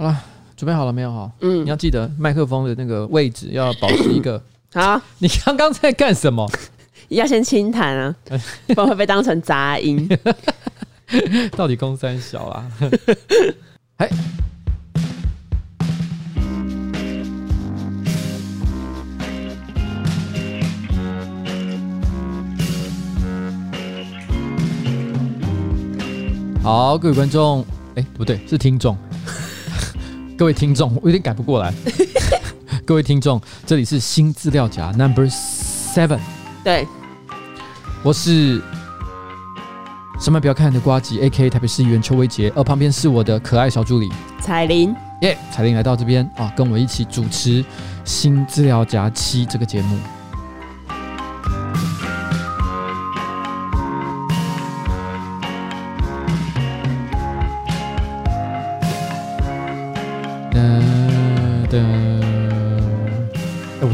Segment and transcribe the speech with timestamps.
[0.00, 0.16] 好了，
[0.56, 1.12] 准备好了没有？
[1.12, 4.42] 哈，嗯，你要记得麦克风的那个位置要保持一个。
[4.72, 6.50] 好，你刚刚在干什么？
[7.08, 8.16] 要先轻弹啊，
[8.68, 10.08] 不然会被当成杂音。
[11.54, 12.66] 到底公三小啊？
[13.98, 14.08] 哎，
[26.62, 27.62] 好，各位观众，
[27.96, 28.96] 哎，不对，是听众。
[30.40, 31.70] 各位听众，我有点改不过来。
[32.86, 36.18] 各位听众，这里是新资料夹 Number Seven。
[36.64, 36.88] 对。
[38.02, 38.58] 我是
[40.18, 41.50] 什么不要看的瓜吉，A.K.A.
[41.50, 44.96] 台北市议员邱威杰，而旁边是我的可爱小助理彩玲。
[45.20, 47.62] 耶，彩玲来到这边啊，跟我一起主持
[48.02, 49.98] 《新资料夹七》这个节目。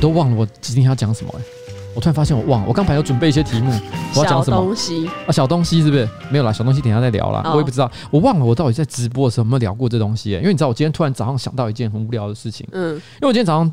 [0.07, 1.43] 都忘了我今天要讲什么哎。
[1.93, 3.73] 我突然发现我忘了，我刚才有准备一些题目，
[4.15, 4.57] 我要讲什么？
[4.57, 6.09] 小东西啊，小东西是不是？
[6.31, 7.41] 没有啦，小东西等一下再聊啦。
[7.41, 7.55] Oh.
[7.55, 10.37] 我也不知道，我忘了我到底在直播的时候有没有聊过这东西、欸。
[10.37, 12.69] 因为你知道，我今天突然早上想到一件很无聊的事情。
[12.71, 13.73] 嗯，因为我今天早上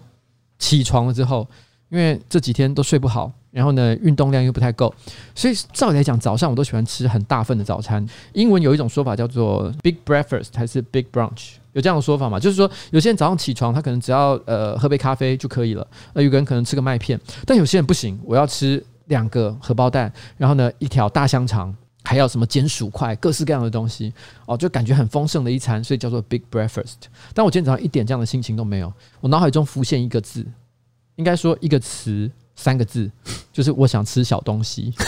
[0.57, 1.47] 起床了之后，
[1.93, 4.91] 因为这几天都睡不好，然后呢，运动量又不太够，
[5.35, 8.03] 所以照理来讲，早上我都喜欢吃很大份的早餐。
[8.33, 11.51] 英文有一种说法叫做 big breakfast 还是 big brunch？
[11.73, 12.39] 有这样的说法吗？
[12.39, 15.87] 就是说，有些人早上起床，他可能只要呃喝杯咖啡就可以了。
[16.13, 18.83] 那有个人可能吃个麦片，但有些人不行，我要吃。
[19.07, 24.13] 两个荷包蛋，然后呢，一条大香肠，还要什么煎薯块，各式各样的东西
[24.45, 26.93] 哦，就感觉很丰盛的一餐，所以叫做 big breakfast。
[27.33, 30.45] 但我今天早上一点这样的心情都没有，我脑海中浮现一个字，
[31.15, 33.09] 应该说一个词，三个字，
[33.51, 34.93] 就是我想吃小东西。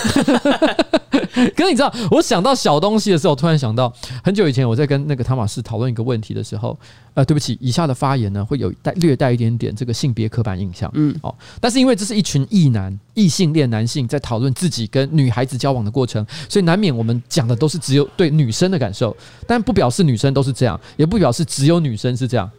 [1.56, 3.92] 可是你知道，我想到小东西的时候，突然想到
[4.24, 6.78] 很久以前我在跟那个汤马斯讨论一个问题的时候，
[7.14, 19.16] 呃，对不起，以下的发言呢会有带略带一点点这个性别刻板印象，嗯，哦，但是因为这是一群异男、异性恋男性在讨论自己跟女孩子交往的过程，所以难免我们讲的都是只有对女生的感受，
[19.48, 22.50] 但不表示女生都是这样，也不表示只有女生是这样。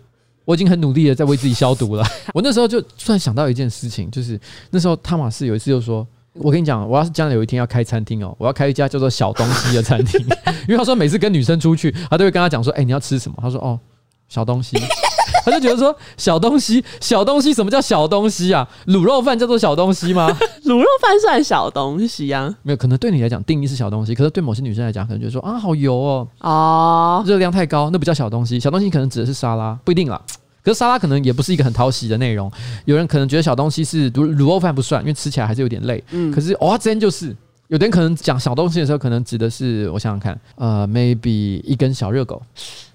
[0.47, 2.03] 我已经很努力的在为自己消毒了。
[2.33, 4.41] 我那时候就突然想到一件事情，就是
[4.71, 6.07] 那时候汤马斯有一次就说。
[6.39, 10.21] 我跟你讲，我要是将来有一天要开餐厅哦，我要开一家叫做“小东西”的餐厅，
[10.69, 13.81] 因为他说每次跟女生出去，他都会跟他讲说：“哎，你要吃什么？”他说：“哦，
[14.29, 14.77] 小东西。”
[15.47, 18.69] 他就觉得说：“小东西，小东西，什么叫小东西啊？
[18.89, 20.29] 卤肉饭叫做小东西吗？
[20.65, 22.55] 卤肉饭算小东西啊？
[22.63, 28.61] 没有，可能对你来讲定义是小东西，可是对某些女生来讲，可能觉得说啊，好油哦，哦，热量太高，那不叫小东西。
[28.61, 30.21] 小东西可能指的是沙拉，不一定啦。
[30.67, 32.51] 可是沙拉可能也不是一个很讨喜的内容，
[32.87, 36.03] 有人可能觉得小东西是卤卤肉饭不算，因为吃起来还是有点累。
[36.11, 37.33] 嗯，可是蚵仔煎就是，
[37.69, 42.41] 有的人可能讲小东西的时候，可能指的是我想想看，呃，maybe 一根小热狗。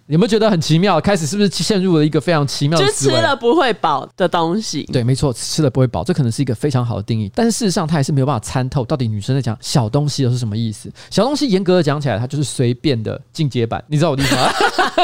[0.08, 1.00] 有没有觉得很奇妙？
[1.00, 2.86] 开始是不是陷入了一个非常奇妙的？
[2.86, 4.84] 就吃了不会饱的东西。
[4.92, 7.32] 对，没错，吃了不会饱，这可能是一个非常好的定义。
[7.34, 10.92] 但是事实上，它还是没有办法参透到底女生在讲小东西的是什么意思。
[11.10, 13.82] 小东西严格的讲起来，它就是随便的进阶版。
[13.88, 14.52] 你知道我的意思吗？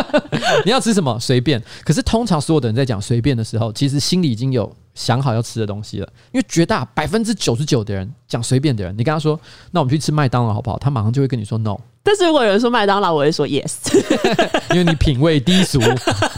[0.65, 1.61] 你要吃什么随便。
[1.85, 6.09] 可是通常所有的人在讲随便的时候，其实心里已经有想好要吃的东西了。
[6.31, 9.39] 因为绝大百分之九十九的人讲随便的人，你跟他说
[9.71, 11.77] ：“那我们去吃麦当劳好不好？”他马上就会跟你说 “no”。
[12.07, 13.73] 但是如果有人说麦当劳，我会说 yes，
[14.71, 15.77] 因为你品味低俗。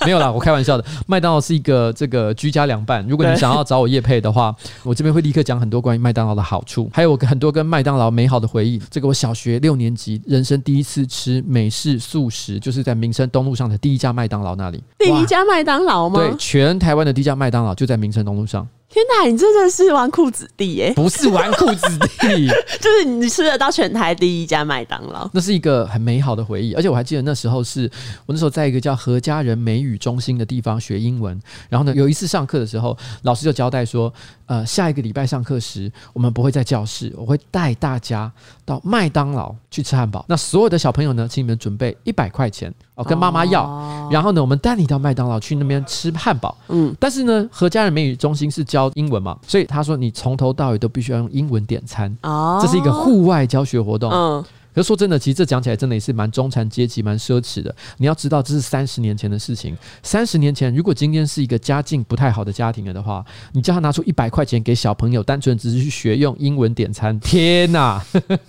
[0.04, 0.84] 没有啦，我开玩笑的。
[1.06, 3.08] 麦当劳是一个这个居家凉拌。
[3.08, 8.82] 如果你想要找我叶配的话，我这边会立刻讲很多关于麦当劳的好处，还有很多跟麦当劳美好的回忆。
[8.90, 14.84] 这个我小学六年级人生第一次吃美式素食，就是在民生东路上的第一家麦当劳那里。
[14.98, 16.20] 第一家麦当劳吗？
[16.20, 18.68] 对，全台湾的第一家麦当劳就在民生东路上。
[18.92, 20.92] 天哪，你真的是纨绔子弟耶！
[20.96, 22.48] 不是纨绔子弟，
[22.82, 26.74] 就是你吃得到全台第一家麦当劳，那是一个很美好的回忆。
[26.74, 27.90] 而且我还记得那时候是
[28.26, 31.40] 我那时候在一个叫何家人美语中心的地方学英文。
[31.70, 34.12] 然后呢，有一次上课的时候，老师就交代说，
[34.48, 38.32] 呃，下一个礼拜上课时，我们不会在教室，我会带大家
[38.66, 40.26] 到麦当劳去吃汉堡。
[40.28, 43.66] 那所有的小朋友呢，请你们准备一百块钱哦，跟妈妈要。
[43.66, 46.58] 哦、然后呢，我们带你到麦当劳去那边吃汉堡。
[46.70, 52.16] 嗯，但是呢，何家人美语中心是教教英文嘛，所以他说你从头到尾都必须要用英文点餐，
[52.62, 54.10] 这是一个户外教学活动。
[54.12, 54.44] 嗯。
[54.74, 57.74] 可是说真的，其实这讲起来真的也是蛮中产阶级、蛮奢侈的。
[57.98, 59.76] 你要知道，这是三十年前的事情。
[60.04, 68.04] 三十年前，如果今天是一个家境不太好的家庭了的话，你叫他拿出一百块钱给小朋友，单纯只是去学用英文点餐，天哪，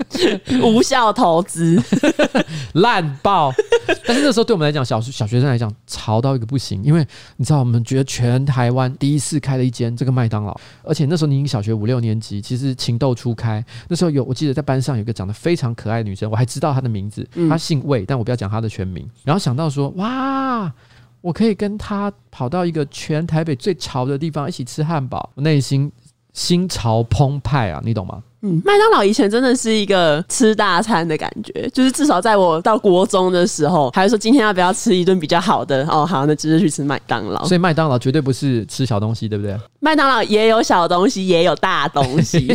[0.62, 1.82] 无效投资，
[2.75, 3.52] 烂爆！
[4.06, 6.82] 但是那时候对我们来讲，小小学生来讲，潮到一个不行。
[6.84, 7.06] 因为
[7.37, 13.64] 你知道，我们觉得全台湾第一次开了一间这个麦当劳，而且那时候你已经小学五六年级，其实情窦初开。
[13.88, 19.08] 那时候有，我记得在班上有个长得非常可爱的女生，我还知道她的名字，她姓魏，但我不要讲她的全名。
[19.24, 20.72] 然后想到说，哇，
[21.20, 25.90] 我可以跟她跑到一个全台北最潮的地方一起吃汉堡，我内心
[26.32, 28.22] 心潮澎湃啊，你懂吗？
[28.42, 35.87] 嗯，麦当劳以前真的是一个吃大餐的感觉，就是至少在我到国中的时候，还是说今天要不要吃一顿比较好的？
[35.88, 37.44] 哦，好，那直接去吃麦当劳。
[37.44, 39.54] 所以麦当劳绝对不是吃小东西，对不对？
[39.81, 42.48] 麦当劳也有小东西，也有大东西，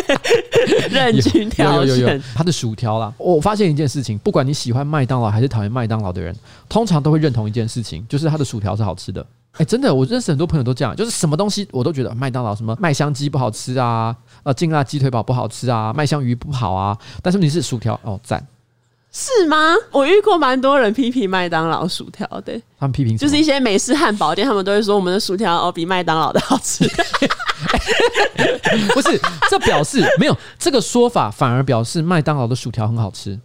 [0.90, 2.22] 任君挑选。
[2.34, 6.34] 它的薯条啦，我发现一件事情，不管你喜欢麦当劳还是讨厌麦当劳的人，
[6.68, 9.24] 通常都会认同一件事情，就是它的薯条是好吃的。
[9.52, 16.96] 哎、欸，真的，我认识很多朋友都这样，就是什么东西我都觉得麦当劳什么麦香鸡不好吃啊，呃，劲辣鸡腿堡不好吃啊，麦香鱼不好啊。
[17.22, 18.46] 但是你是薯条哦，赞，
[19.12, 19.74] 是吗？
[19.90, 26.88] 我遇过蛮多人批评麦当劳薯条的，他们批评就是一些美式汉堡店，他们都会说我们的薯条哦比麦当劳的好吃。
[28.94, 29.20] 不是，
[29.50, 33.38] 这表示没有这个说法，反而表示麦当劳的薯条很好吃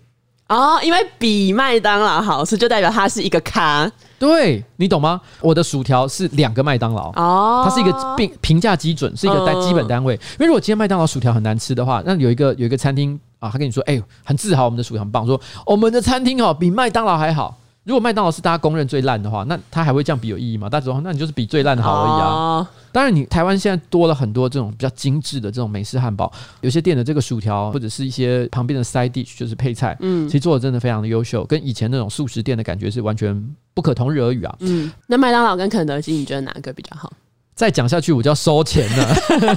[0.50, 3.90] 哦，因为比麦当劳好吃，就代表它是一个咖。
[4.18, 5.20] 对，你懂吗？
[5.42, 10.14] 我的薯条是两个麦当劳哦，它是一个评评价基准，是一个单基本单位。
[10.14, 17.56] 因为如果今天麦当劳薯条很难吃的话，那有一个有一个餐厅啊，他跟你说，哎、欸，很自豪我们的薯条很棒，说我们的餐厅哦比麦当劳还好。
[17.88, 20.70] 如果麦当劳是大家公认最烂的话，那他还会这样比有意义吗？
[20.70, 22.28] 大家说，那你就是比最烂的好而已啊。
[22.28, 26.30] 哦、当然，你台湾现在多了很多这种比较精致的这种美式汉堡，
[26.60, 34.54] 有些店的这个薯条或者是一些旁边的 side dish 就是配菜，嗯，其实做的真的非常的优秀，跟以前那种速食店的感觉是完全不可同日而语啊。
[34.60, 37.10] 嗯，那麦当劳跟肯德基，你觉得哪个比较好？
[37.58, 39.16] 再讲下去我就要收钱了，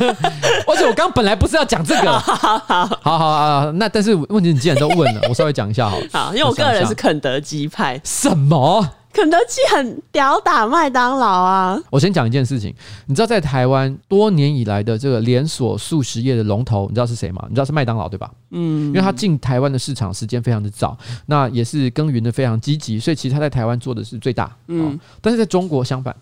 [0.67, 6.06] 而且我刚本来不是要讲这个，好 好好，好好啊，那但是问题你既然都问了，我稍微讲一下好了。
[6.11, 8.00] 好，因为我个人是肯德基派。
[8.02, 8.88] 什么？
[9.12, 11.76] 肯德基很屌打麦当劳啊！
[11.91, 12.73] 我先讲一件事情，
[13.06, 17.44] 你知道在台湾多年以来的这个连锁速食业的龙头，你知道是谁吗？
[17.49, 18.31] 你知道是麦当劳对吧？
[18.52, 24.50] 嗯，因为他进台湾的市场时间非常的早，那也是耕耘的非常积极，所以其实他在台湾做的是最大。
[24.69, 26.14] 嗯，但是在中国相反。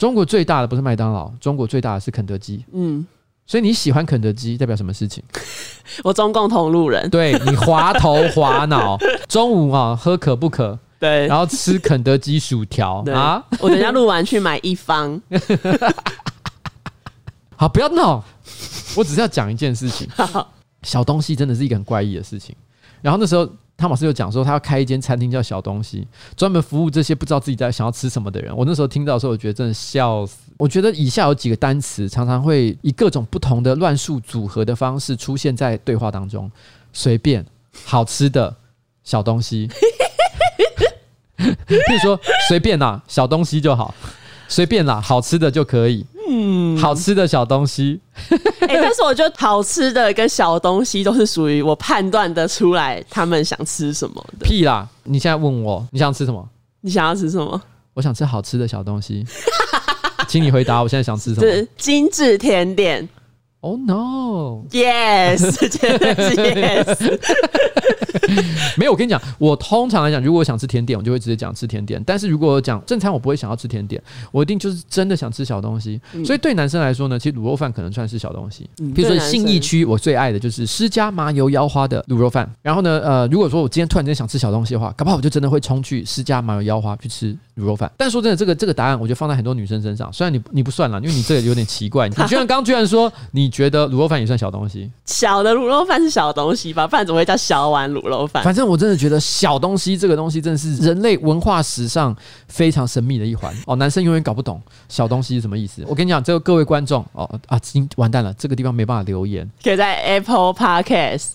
[0.00, 2.64] 中国最大的不是麦当劳，中国最大的是肯德基。
[2.72, 3.06] 嗯，
[3.46, 5.22] 所以你喜欢肯德基代表什么事情？
[6.02, 7.10] 我中共同路人。
[7.10, 8.96] 对，你滑头滑脑，
[9.28, 10.78] 中午啊喝可不可？
[10.98, 13.44] 对，然后吃肯德基薯条啊！
[13.60, 15.20] 我等下录完去买一方。
[17.54, 18.24] 好，不要闹，
[18.96, 20.08] 我只是要讲一件事情。
[20.82, 22.56] 小东西真的是一个很怪异的事情。
[23.02, 23.46] 然后那时候。
[23.80, 26.06] 汤马斯又讲说，他要开一间餐厅叫小东西，
[26.36, 28.54] 专门服务这些不知道自己在想要吃什么的人。
[28.54, 30.36] 我那时候听到的时候，我觉得真的笑死。
[30.58, 36.50] 我觉得以下有几个单词常常会以各种不同的乱数组合的方式出现在对话当中：
[36.92, 37.42] 随便、
[37.86, 38.54] 好吃的、
[39.02, 39.66] 小东西。
[41.38, 43.94] 譬如说，随便啦，小东西就好；
[44.50, 46.04] 随便啦，好吃的就可以。
[46.28, 48.00] 嗯，好吃的小东西，
[48.60, 54.44] 哎、欸，但是我觉得好吃的跟小东西都是属于我判断得出来他们想吃什么的。
[54.44, 54.86] 屁啦！
[55.04, 56.46] 你现在问我你想吃什么？
[56.82, 57.60] 你想要吃什么？
[57.94, 59.24] 我想吃好吃的小东西，
[60.28, 61.46] 请你回答，我现在想吃什么？
[61.46, 63.08] 是精致甜点。
[63.62, 65.38] Oh no！Yes，
[65.68, 67.20] 真的是 yes。
[68.76, 72.02] 没有，我跟你讲，我通常来讲，如果我想吃甜点，我就会直接讲吃甜点。
[72.04, 74.02] 但是如果我讲正餐，我不会想要吃甜点，
[74.32, 76.00] 我一定就是真的想吃小东西。
[76.14, 78.68] 嗯、所以对男生来说呢，其实卤肉饭可能算是小东西。
[78.94, 82.50] 比如说信义区，我最爱的就是施家麻油腰花的卤肉饭。
[82.62, 87.90] 然后呢，呃，如果说我今天突然间想吃小东西的话，搞不好我就真的会冲去施家麻油腰花去吃卤肉饭。
[87.96, 92.08] 但说真的，这个这个答案，我觉得放在很多女生身上，虽然你你不算了，因为你这个有点奇怪。
[92.08, 93.50] 你居然刚居然说你。
[93.50, 96.86] 觉得卤肉饭也算小东西，小的卤肉饭是小东西吧？
[96.86, 98.42] 不然怎么会叫小碗卤肉饭？
[98.42, 102.14] 反正我真的觉得小东西这个东西真的是人类文化史上
[102.48, 103.76] 非常神秘的一环哦。
[103.76, 105.84] 男生永远搞不懂小东西是什么意思。
[105.86, 109.48] 我跟你讲，这个各位观众哦啊，已经完蛋了，这个地方没办法留言。
[109.62, 111.28] 可以在 Apple Podcast，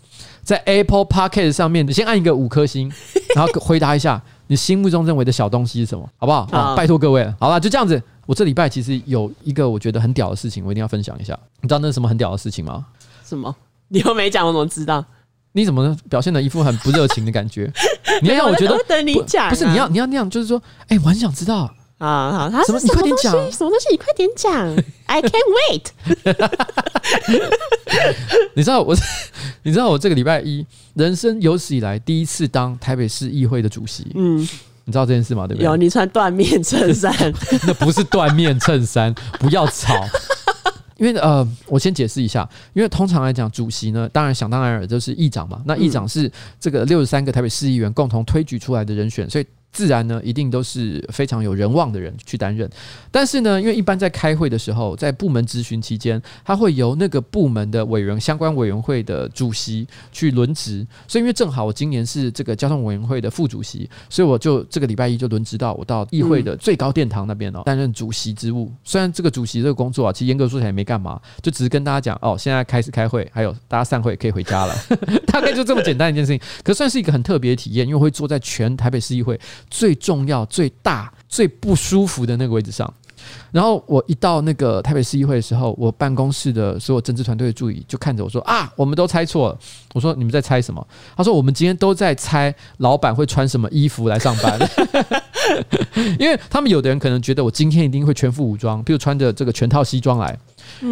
[0.44, 2.92] 在 Apple Podcast 上面，你先按一个五颗星，
[3.36, 6.48] 然后回答一下你心目中认为的小东西是什么，好不好？
[6.52, 7.36] 啊，拜托各位了。
[7.40, 8.02] 好了，就这样子。
[8.28, 11.38] 我这礼拜其实有一个我觉得很屌的事情，我一定要分享一下。
[11.62, 12.84] 你知道那是什么很屌的事情吗？
[13.24, 13.56] 什么？
[13.90, 15.06] 你又没讲，我怎么知道？
[15.56, 17.72] 你怎么表现的一副很不热情的感觉？
[18.22, 22.80] 你要让我觉得等你讲、啊，不是你要你要那样，就是说，哎、欸，我很想知道啊，好，他什么？
[22.82, 23.88] 你快点讲，什么东西？
[23.92, 25.32] 你快点讲，I can't
[25.72, 25.86] wait。
[28.54, 28.94] 你知道我，
[29.64, 34.12] 你知道我这个礼拜一，人生有史以来第一次当台北市议会的主席。
[34.16, 34.48] 嗯。
[34.88, 35.48] 你知道这件事吗？
[35.48, 35.66] 对不对？
[35.66, 37.12] 有，你穿缎面衬衫，
[37.66, 40.06] 那不是缎面衬衫，不要吵。
[40.98, 45.62] 因为呃，我先解释一下，因为通常来讲，主席呢，当然想当然尔就是议长嘛。
[45.66, 52.70] 那议长是这个六十三个台北市议员共同推举出来的人选，所以自然呢，一定都是非常有人望的人去担任。
[53.12, 60.88] 但是呢，因为一般在开会的时候，在部门咨询期间，他会由那个部门的委员、相关委员会的主席去轮值。
[61.10, 68.72] 所以，因为正好我今年是这个交通委员会的副主席，所以我就这个礼拜一就轮值到我到议会的最高殿堂那边哦，担任主席职务。
[68.86, 74.74] 虽然这个主席这个工作啊，其实严格说起来也没干嘛，就只是跟大家讲哦，现在开始开会，还有大家散会可以回家了，
[75.28, 76.40] 大概就这么简单一件事情。
[76.64, 79.38] 可算是一个很特别的体验，因为会坐在全台北市议会
[79.70, 82.92] 最重要、最大、最不舒服的那个位置上。
[83.52, 89.58] 然后我一到那个台北市议会的时候，我办公室的所有政治团队的助理就看着我说：“啊，我们都猜错了。”
[89.96, 90.86] 我说：“你们在猜什么？”
[91.18, 94.60] 他说：“我们今天都在猜老板会穿什么衣服来上班。
[96.20, 100.32] ”因为他们有的人可能觉得我今天一定会全副武装，比如穿着这个全套西装来；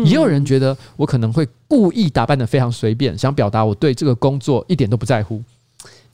[0.05, 5.43] 也有人觉得我可能会故意打扮得非常随便，想表达我对这个工作一点都不在乎。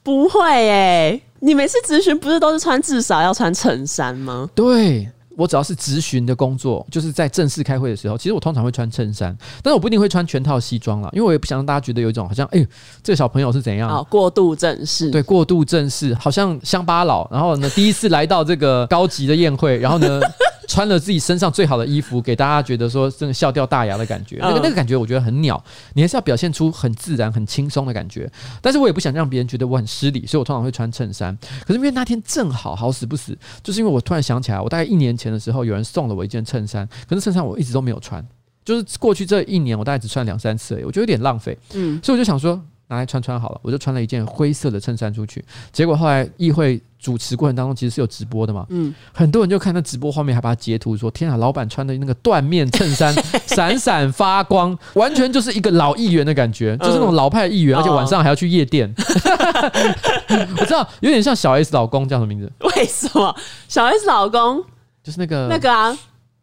[0.02, 4.48] 不会诶，你每次咨询不是都是穿至少要穿衬衫吗？
[4.54, 5.08] 对。
[5.36, 12.66] 我只要是质询的工作，就是在正式开会的时候，其实我通常会穿衬衫，但是我不一定会穿全套西装了，因为我也不想让大家觉得有一种好像，哎呦，
[13.02, 13.88] 这个小朋友是怎样？
[13.90, 15.10] 哦，过度正式。
[15.10, 20.20] 对，过度正式，好像乡巴佬，然后呢，第一次来到这个高级的宴会，然后呢。
[20.68, 25.60] 穿了自己身上最好的衣服，给大家觉得说真的笑掉大牙的感觉，那个那个感觉我觉得很鸟。
[25.94, 28.30] 你还是要表现出很自然、很轻松的感觉。
[28.62, 31.36] 但是我也不想让别人觉得我很失礼，所以我通常会穿衬衫。
[31.66, 38.24] 可是因为那天正好好死不死，就是因为我突然想起来，我大概一年前的时候，有人送了我一件衬衫，可是衬衫我一直都没有穿，
[38.64, 41.56] 就是过去这一年我大概只穿两三次而已，我觉得有点浪费。
[41.74, 42.60] 嗯，所以我就想说。
[42.90, 45.44] 拿来穿穿好了，我就穿了一件灰色的衬衫出去。
[45.70, 53.14] 结果后来议会主持过程当中，其实是有直播的嘛，嗯，很多人就看那直播画面，还把它截图说：“天啊，老板穿的那个缎面衬衫
[53.46, 58.92] 闪闪发光，完全就是一个老议员的感觉，就是那种老派议员，而且晚上还要去夜店。
[58.96, 62.50] 嗯” 我知道有点像小 S 老公叫什么名字？
[62.74, 63.32] 为什么
[63.68, 64.64] 小 S 老公
[65.02, 65.96] 就是那个那个啊？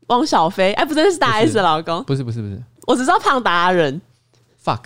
[0.08, 0.74] 汪小菲？
[0.74, 2.04] 哎，不是，是大 S 的老公？
[2.06, 4.02] 不是，不是，不是，我只知道胖达人。
[4.64, 4.86] Fuck。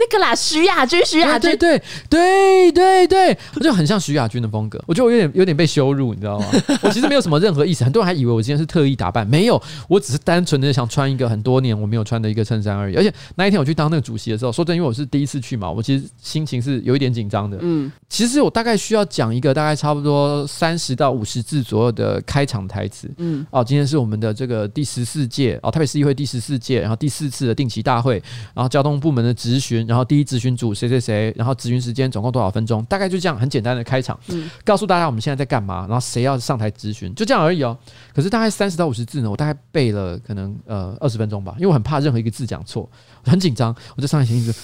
[0.00, 1.78] 那个啦，徐亚军，徐亚军，对
[2.08, 4.82] 对对对对，我就很像徐亚军的风格。
[4.86, 6.46] 我觉得我有点有点被羞辱，你知道吗？
[6.80, 12.96] 我其实没有什么任何意思，很多人还以为我今天是特意打扮，没有，我只是单纯的想穿一个很多年我没有穿的一个衬衫而已。
[12.96, 17.58] 而且那一天我去当那个主席的时候，说真的，因为我是第一次去嘛，我其实心情是有一点紧张的。
[17.60, 23.10] 嗯，其实我大概需要讲一个大概差不多三十到五十字左右的开场台词。
[23.18, 28.22] 嗯，哦，今天是我们的这个第十四届哦，台北市议会第十四届，然后第四次的定期大会，
[28.54, 29.86] 然后交通部门的质询。
[29.90, 32.80] 然后第一咨询组谁谁谁，然后咨询时间总共多少分钟？
[32.84, 37.76] 大概就这样很简单的开场，嗯，告诉大家我们现在在干嘛，然后谁要上台咨询，就这样而已哦。
[38.14, 42.88] 可是大概三十到五十字呢，我大概背了可能呃二十分钟吧，因为我很怕任何一个字讲错，
[43.24, 44.54] 很紧张，我就上台前一直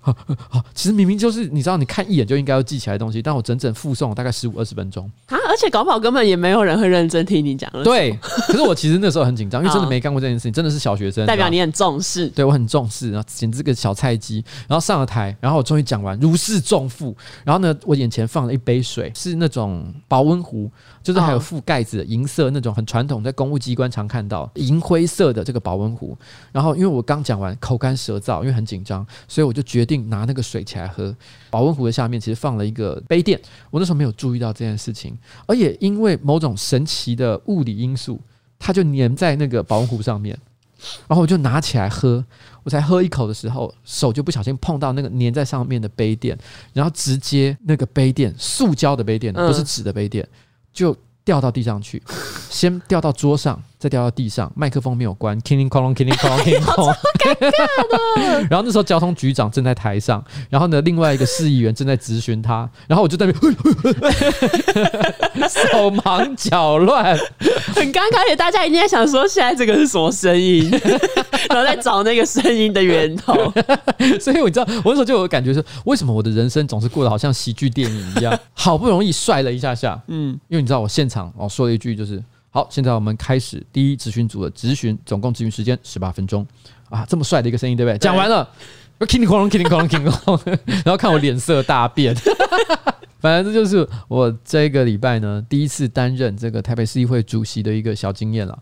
[0.00, 0.16] 好
[0.48, 7.84] 好， 其实明明就是你知道，你看一眼就应该要记起来的东西，但我整整复诵了大概十五二十分钟啊，而且搞不好根本也没有人会认真听你讲了。
[7.84, 14.86] 对，可是我其实那时候很紧张，因为真的没干过这件事情，真的是小学生，代表你很重视，对我很重视，然后简直个小菜鸡，然后。
[14.86, 17.12] 上了台，然后我终于讲完，如释重负。
[17.44, 20.70] 然后呢，我眼前放了一杯水，是那种保温壶，
[21.02, 26.16] 就是还有覆盖子银色那种很传统，在公务机关常看到银灰色的这个保温壶。
[26.52, 31.12] 然后因为我刚讲完，口干舌燥，因为很紧张，所以我就决定拿那个水起来喝。
[31.50, 33.40] 保温壶的下面其实放了一个杯垫，
[33.72, 38.20] 我那时候没有注意到这件事情，而也因为某种神奇的物理因素，
[38.56, 40.38] 它就粘在那个保温壶上面。
[41.06, 42.24] 然后我就拿起来喝，
[42.62, 46.36] 我才喝一口的时候，手就不小心碰到那个粘在上面的杯垫，
[46.72, 50.26] 然后直接那个杯垫，塑胶的杯垫，不是纸的杯垫，
[50.72, 52.02] 就掉到地上去，
[52.50, 53.60] 先掉到桌上。
[53.78, 63.54] 再掉到地上，麦克风没有关，killing calling killing calling killing calling， 然后那时候交通局长正在台上，然后呢，另外一个市议员正在质询他，然后我就在那边
[65.70, 67.16] 手忙脚乱，
[67.74, 70.70] 很尴尬，而且大家一定在想说，现在这个是什么声音，
[71.50, 73.34] 然后在找那个声音的源头。
[74.20, 82.22] 所以我知道，我那时候就有感觉说，为什么我的人生总是过得好像喜剧电影一样，好不容易帅了一下下，嗯，因为你知道我现场哦说了一句就是。
[82.56, 86.46] 好，现在我们开始第一咨询组的咨询，总共咨询时间十八分钟
[86.88, 87.98] 啊，这么帅的一个声音，对不对？
[87.98, 88.48] 讲完了
[89.00, 92.16] ，king kong king kong king kong，然后看我脸色大变，
[93.20, 98.58] 反正这就是我这个礼拜呢第一次担任这个台北市议会主席的一个小经验了。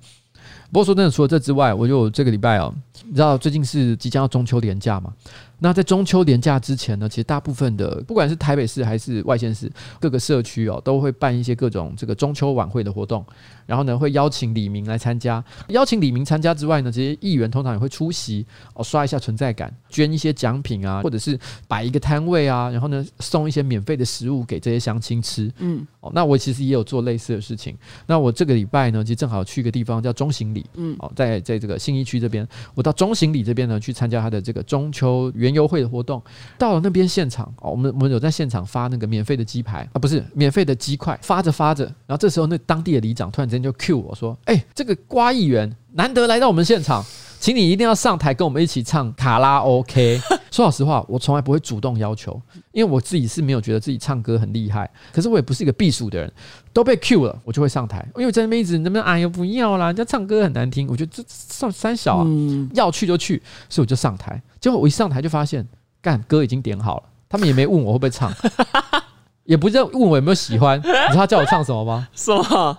[0.73, 2.75] 不过说真的，除了这之外，我就这个礼拜哦，
[3.05, 5.13] 你知道最近是即将要中秋连假嘛？
[5.59, 9.71] 那在中秋连假之前呢，其实大部分的不管是台北市还是外县市
[10.01, 13.25] 各个社区哦，都会办一些各种这个中秋晚会的活动，
[13.67, 15.43] 然后呢会邀请李明来参加。
[15.69, 18.45] 邀请李明参加之外呢，这些议员通常也会出席
[18.75, 25.51] 哦，刷一下存在感，捐一些奖品啊，或者是摆一个摊位啊，然后呢送一些免费的食物给这些乡亲吃。
[25.59, 27.77] 嗯，哦，那我其实也有做类似的事情。
[28.07, 36.21] 那我这个礼拜呢，其实正好去一个地方叫中行里，嗯，哦，在在这个信义区这边，我到中行里这边呢去参加他的这个中秋园游会的活动。
[36.59, 47.05] 到了那边现场，哦，我们我们有在现场发那个免费的鸡排啊，不是免费的鸡块，发着发着，然后这时候那当地的里长突然间就 cue 我说：“哎、这个瓜议员难得来到我们现场。”
[47.45, 50.19] 请你一定要上台跟我们一起唱卡拉 OK。
[50.51, 52.41] 说老实话，我从来不会主动要求，
[52.73, 54.91] 因为我自己是没有觉得自己唱歌很厉害。
[55.13, 56.33] 可是我也不是一个避暑的人，
[56.73, 58.03] 都被 cue 了，我就会上台。
[58.17, 60.89] 因为在那边一直能不能哎呀不要啦，人家唱歌很难听。
[60.89, 62.27] 我觉得这上三小啊，
[62.73, 64.43] 要去就去，所以我就上台。
[64.59, 65.69] 结果我一上台就发现，
[66.01, 68.33] 干歌已经点好了，他们也没问我会不会唱，
[69.45, 70.79] 也不是问我有没有喜欢。
[70.79, 72.09] 你知道他叫我唱什么吗？
[72.15, 72.79] 什么？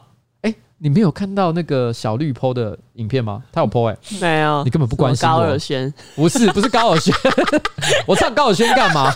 [0.78, 3.42] 你没有看到那个小绿 po 的影片吗？
[3.52, 5.36] 他有 po 哎、欸，没有，你根本不关心我。
[5.36, 7.14] 高尔宣不是不是高尔宣，
[8.06, 9.10] 我唱高尔宣干嘛？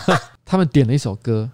[0.44, 1.48] 他们点了一首歌，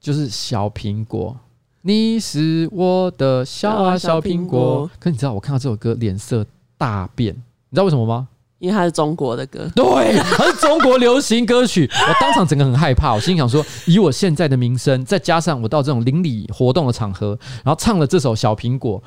[0.00, 1.36] 就是小苹果，
[1.82, 4.90] 你是我的小啊小苹果。
[4.98, 6.44] 可你知道，我看到这首歌脸色
[6.76, 8.28] 大变，你知道为什么吗？
[8.58, 11.88] 因为它是中国的歌，对，它是中国流行歌曲。
[11.92, 19.02] 我当场整个很害怕，我心想说，以我现在的名声，再加上我到这种邻里活动的场合，然后唱了这首小苹果。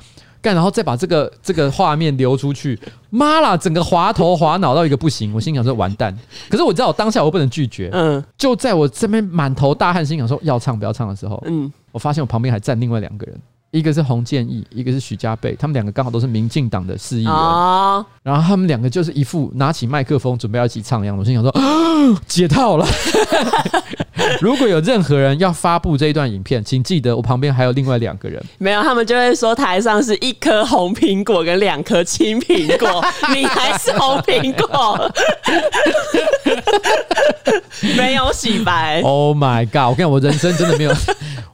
[0.46, 2.78] 干，然后再把这个这个画面流出去，
[3.10, 6.16] 妈啦，整个滑头滑脑到一个不行，我心想说完蛋。
[6.48, 13.36] 可是我知道我当下我不能拒绝，嗯，就在我这边满头大汗，心想说要唱不要唱的时候，嗯，我发现我旁边还站另外两个人。
[13.70, 21.16] 一个是洪建义，一个是许家贝，他们两个刚好都是民进党的市议员，哦、然后他们两个就是一副拿起麦克风准备要一起唱一样。
[21.16, 21.52] 我心想说，
[22.26, 22.86] 解套了。
[24.40, 28.42] 如果有任何人要发布这一段影片，请记得我旁边还有另外两个人。
[28.58, 33.04] 没有，他们就会说台上是一颗红苹果跟两颗青苹果，
[33.34, 35.12] 你还是红苹果，
[37.96, 39.00] 没有洗白。
[39.02, 39.90] Oh my god！
[39.90, 40.92] 我跟你讲，我人生真的没有。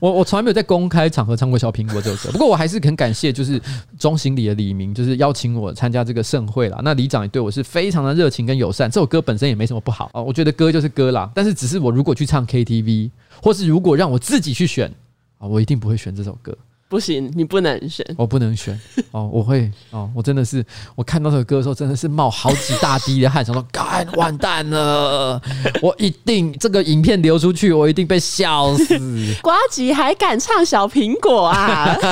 [0.02, 3.62] 我我从来没有在公开场合唱过《小苹果》这首歌，不过我还是很感谢，就是
[3.96, 6.80] 中心里的李明，就是邀请我参加这个盛会啦。
[6.82, 8.90] 那里长也对我是非常的热情跟友善。
[8.90, 11.30] 这首歌本身也没什么不好啊，我觉得歌就是歌啦。
[11.32, 14.92] 但是只是我如果去唱 KTV，或是如果让我自己去选
[15.38, 16.52] 啊，我一定不会选这首歌。
[16.92, 18.78] 不行，你不能选，我不能选
[19.12, 19.26] 哦。
[19.32, 20.62] 我会哦，我真的是，
[20.94, 25.40] 我看到这首歌的时候，真的是冒好几大滴的汗， 想说，干完蛋了，
[25.80, 28.98] 我一定这个影片流出去，我一定被笑死。
[29.40, 31.96] 瓜吉还敢唱小苹果啊？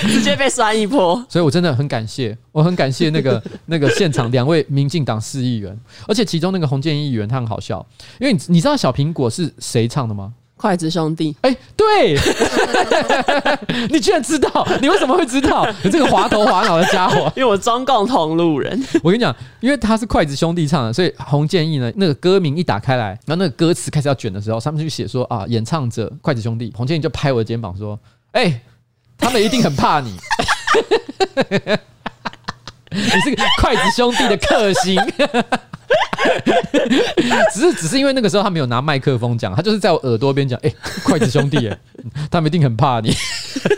[0.00, 1.22] 直接被酸一波。
[1.28, 7.86] 所以我真的很感谢，我很感谢那个那个现场两位民进党市议员，而且其中那个洪建议员他很好笑，
[8.18, 10.32] 因为你你知道小苹果是谁唱的吗？
[10.60, 12.14] 筷子兄弟，哎，对，
[13.88, 14.68] 你居然知道？
[14.82, 15.66] 你为什么会知道？
[15.82, 17.32] 你这个滑头滑脑的家伙！
[17.34, 18.78] 因为我中共同路人。
[19.02, 26.70] 我跟你讲，因为他是筷子兄弟唱的，所以洪建义呢，那个歌名一打开来，然后那个歌词开始要卷的时候，上面就写说啊，演唱者筷子兄弟。
[26.76, 27.98] 洪建义就拍我的肩膀说
[28.32, 28.60] ：“哎，
[29.16, 30.12] 他们一定很怕你，
[32.92, 35.00] 你是个筷子兄弟的克星。”
[37.52, 40.72] 只是只是因为那个时候他没有拿麦克风讲，他就是在我耳朵边讲，哎，
[41.04, 41.78] 筷子兄弟，哎，
[42.30, 43.14] 他们一定很怕你。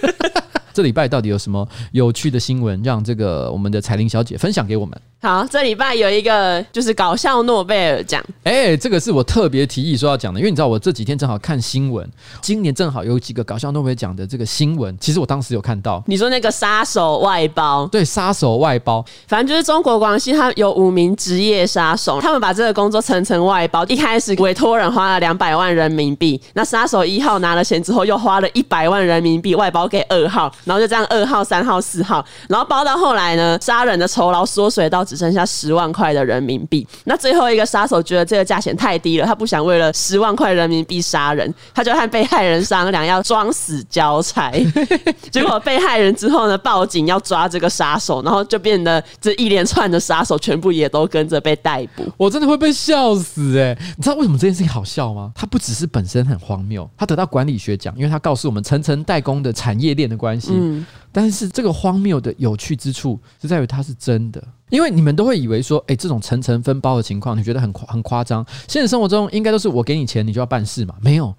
[0.74, 4.98] 这礼拜到底有什么有趣的新闻，让这个我们的彩玲小姐分享给我们？
[5.24, 12.04] 好，这礼拜有一个就是搞笑诺贝尔奖，哎、欸，这个是我特别提议说要讲的，因为你知道我这几天正好看新闻，
[12.40, 16.02] 今年正好有几个搞笑诺贝尔奖的这个新闻，其实我当时有看到。
[16.08, 35.06] 你说那个杀手外包，对，杀手外包，反正就是中国广西，他有五名职业杀手，他们把这个工作层层外包，一开始委托人花了两百万人民币，那杀手一号拿了钱之后，又花了一百万人民币外包给二号，然后就这样二号、三号、四号，然后包到后来呢，杀人的酬劳缩水到。
[35.12, 36.88] 只剩下十万块的人民币。
[37.04, 44.50] 那最后一个杀手觉得这个价钱太低了，他不想为了十万块人民币杀人，他就和被害人商量要装死交差。
[45.30, 52.10] 结果被害人之后呢，报警要抓这个杀手，然后就变得这一连串的杀手全部也都跟着被逮捕。
[52.16, 53.78] 我真的会被笑死哎、欸！
[53.98, 55.30] 你知道为什么这件事情好笑吗？
[55.34, 60.52] 它不只是本身很荒谬，它得到管理学奖，因为它告诉我们层层代工的产业链的关系。
[60.54, 64.42] 嗯，但是这个荒谬的有趣之处是在于它是真的。
[64.72, 68.42] 因为你们都会以为说，哎，这种层层分包的情况，你觉得很夸很夸张。
[68.66, 70.94] 现实生活中，应该都是我给你钱，你就要办事嘛？
[71.02, 71.34] 没有，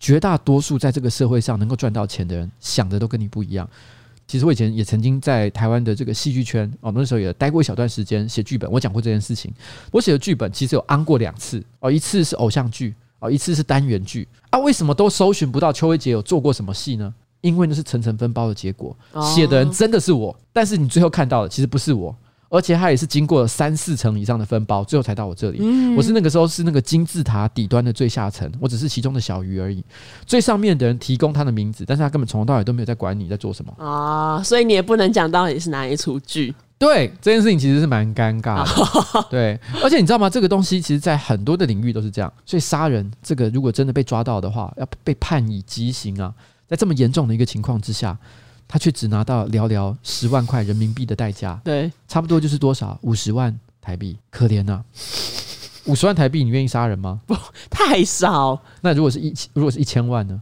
[0.00, 3.68] 绝大多数在这个社会上能够赚到钱的人，想的都跟你不一样。
[4.26, 8.70] 其实我以前也曾经在台湾的这个戏剧圈哦，那时候也待过一小段时间写剧本。
[8.72, 9.52] 我讲过这件事情，
[9.90, 14.58] 我写的剧本其实有安过两次哦，一次是偶像剧哦，一次是单元剧啊。
[14.58, 17.12] 为什么都搜寻不到邱威杰有做过什么戏呢？
[17.42, 18.96] 因为那是层层分包的结果，
[19.34, 22.16] 写的人真的是我，但是你最后看到的其实不是我。
[22.52, 25.58] 而且它也是经过了三四层以上的分包，最后才到我这里。
[25.62, 29.82] 嗯、我是那个时候是那个金字塔底端的最下层，我只是其中的小鱼而已。
[30.26, 36.54] 最上面的人提供他的名字，但是他根本从头到尾都没有在管你在做什么啊，所以你也不能讲到底是哪一出剧。
[36.78, 39.26] 对，这件事情其实是蛮尴尬的。
[39.30, 40.28] 对，而且你知道吗？
[40.28, 42.30] 这个东西其实在很多的领域都是这样。
[42.44, 46.34] 所以杀人这个如果真的被抓到的话，要被判以极刑啊，
[46.68, 48.18] 在这么严重的一个情况之下。
[48.72, 52.98] 他却只拿到寥寥十万块人民币的代价，对，差不多就是多少？
[53.02, 54.82] 五十万台币，可怜呐！
[55.84, 57.20] 五十万台币，你愿意杀人吗？
[57.26, 57.36] 不，
[57.68, 58.58] 太少。
[58.80, 60.40] 那如果是一千，如果是一千万呢？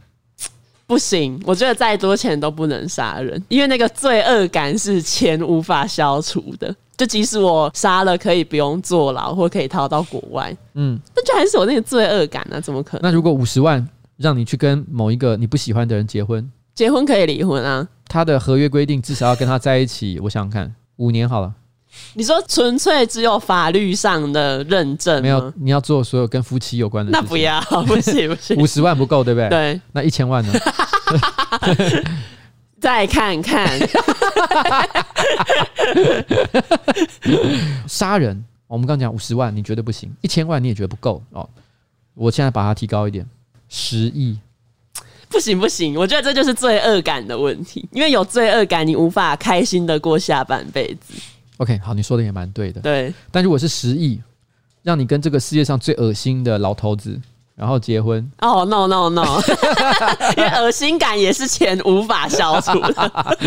[0.87, 6.73] 不行，我觉得再多钱都不能杀人，因为那个罪恶感是钱无法消除的。
[6.95, 12.61] 就即使我杀了，可以不用坐牢，或可以逃到国外，嗯，那就还是有那个罪恶感呢？
[12.61, 13.01] 怎么可能？
[13.03, 16.49] 那如果五十万让你去跟某一个你不喜欢的人结婚？
[16.81, 17.87] 结婚可以离婚啊？
[18.07, 21.53] 他的合约规定至少要跟他在一起，我想想看，五年好了。
[22.15, 25.21] 你说纯粹只有法律上的认证？
[25.21, 27.19] 没有，你要做所有跟夫妻有关的事。
[27.21, 28.57] 那不要， 不行不行。
[28.57, 29.49] 五十万不够，对不对？
[29.49, 29.81] 对。
[29.91, 30.51] 那一千万呢？
[32.81, 33.69] 再看看。
[37.87, 40.11] 杀人，我们刚讲五十万，你觉得不行？
[40.21, 41.47] 一千万你也觉得不够哦？
[42.15, 43.23] 我现在把它提高一点，
[43.69, 44.39] 十亿。
[45.31, 51.13] 不行不行，我觉得这就是罪恶感的问题，因为有罪恶感，你无法开心的过下半辈子。
[51.57, 52.81] OK，好，你说的也蛮对的。
[52.81, 54.19] 对，但如果是十亿，
[54.83, 57.19] 让你跟这个世界上最恶心的老头子。
[57.61, 59.39] 然后结婚哦、oh,，no no no，
[60.35, 63.37] 因为恶心感也是钱无法消除的。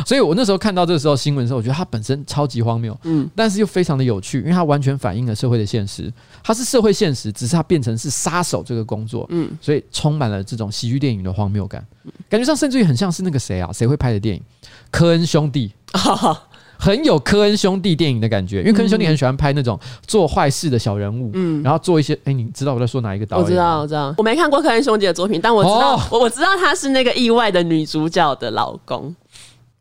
[0.06, 6.10] 所以我那时候看到这个时候新闻的时候，我觉得它本身超级荒谬，嗯，但是又非常的有趣，因为它完全反映了社会的现实。
[6.42, 11.84] 它是社会现实，只是它变成是杀手这个工作，嗯，所以充满了这种喜剧电影的荒谬感，
[12.30, 14.42] 感觉上甚至于很像是那个谁啊，谁会拍的电影？
[14.90, 15.74] 科恩兄弟。
[16.80, 23.44] 很有科恩兄弟电影的感觉，因为科恩兄弟很喜欢拍那种做坏事的小人物，嗯，然后做一些，哎，你知道我在说哪一个导演？
[23.44, 29.14] 我知道，我知道，我没看过科恩兄弟的作品，但我知道，哦、我我知道他是那个意外的女主角的老公。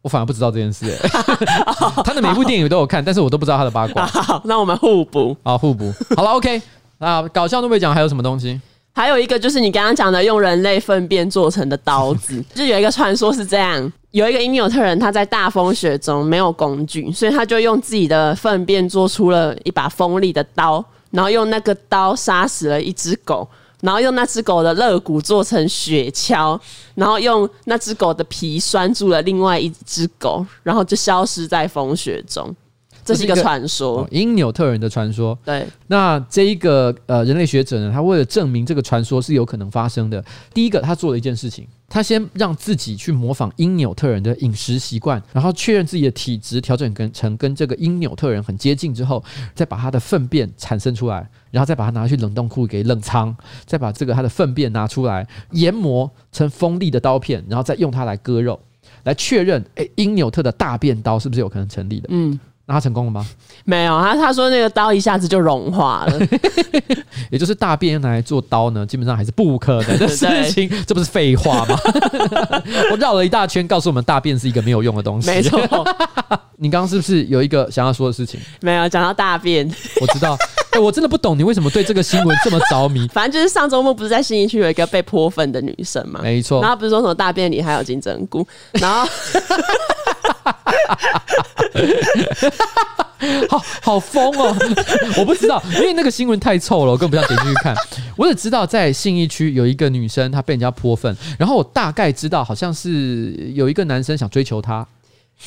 [0.01, 1.09] 我反而不知道这件事，哎，
[2.03, 4.05] 他的每部电影我都有看，但是我都不知道他的八卦。
[4.07, 5.93] 好，那我们互补，啊互补。
[6.15, 6.61] 好了，OK，
[6.99, 8.59] 那搞笑都没讲，还有什么东西？
[8.93, 23.47] 还有一个就是你刚刚讲的用人类粪便做成的刀子，就有一个传说是这样：有一个因纽特人，他在大风雪中没有工具，所以他就用自己的粪便做出了一把锋利的刀，然后用那个刀杀死了一只狗，
[23.81, 26.59] 然后用那只狗的肋骨做成雪橇，
[26.95, 32.55] 然后用那只狗的皮拴住了另外一只狗，然后就消失在风雪中。
[33.03, 35.37] 这是一个传说，因纽特人的传说。
[35.43, 49.23] 对，那这一个呃人类学者呢，他为了证明这个传说是有可能发生的，第一个他做了一件事情，他先让自己去模仿因纽特人的饮食习惯，然后确认自己的体质调整跟成跟这个因纽特人很接近之后，
[49.55, 53.35] 再把他的粪便产生出来，然后再把它拿去冷冻库给冷藏，
[53.65, 58.59] 再把这个他的粪便拿出来研磨成锋利的刀片，然后再用它来割肉，
[59.03, 62.07] 来确认诶因纽特的大便刀是不是有可能成立的？
[62.11, 62.39] 嗯。
[62.69, 63.25] 那他成功了吗？
[63.65, 66.19] 没有，他他说那个刀一下子就融化了，
[67.31, 71.75] 也就是大便用来做刀呢，基本上还是不可能的事情， 这不是废话吗？
[72.93, 75.31] 我绕了一大圈，告诉我们大便是一个没有用的东西。
[75.31, 75.59] 没错，
[76.57, 78.39] 你刚刚是不是有一个想要说的事情？
[78.61, 79.67] 没有，讲到大便，
[79.99, 80.37] 我知道。
[80.69, 83.07] 哎、欸，我真的不懂你为什么对这个新闻这么着迷。
[83.07, 86.19] 反正就是上周末不是在新一区有一个被泼粪的女生嘛？
[86.21, 86.61] 没错。
[86.61, 89.09] 然后不是说什么大便里还有金针菇，然后。
[93.49, 94.55] 好好疯哦！
[95.17, 97.75] 我不知道，因为那个新闻太臭了，我更不想点进去看。
[98.15, 104.85] 我只知道在信义区有一个女生，她被人家泼粪，然后我大概知道好像是有一个男生想追求她，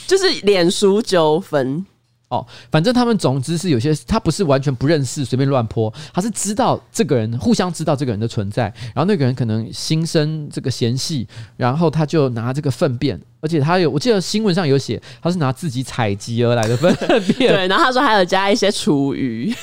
[0.07, 1.85] 就是脸熟纠纷。
[2.33, 16.91] 哦，反正他们总之是有些，他不是完全不认识，随便乱泼，他是知道这个人，互相知道这个人的存在，然后那个人可能心生这个嫌隙，然后他就拿这个粪便，而且他有，我记得新闻上有写，他是拿自己采集而来的粪
[17.37, 19.55] 便， 对，然后他说还有加一些厨余，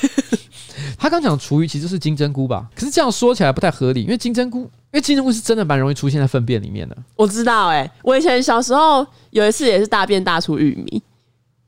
[0.96, 11.02] 他刚讲厨余其实是金针菇吧，可是这样说起来不太合理，因为金针菇，因为金针菇是真的蛮容易出现在粪便里面的，我知道、欸，哎，我以前小时候有一次也是大便大出玉米。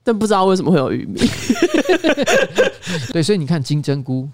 [0.04, 1.20] 但不知道为什么会有玉米，
[3.12, 4.28] 对，所以你看金针菇，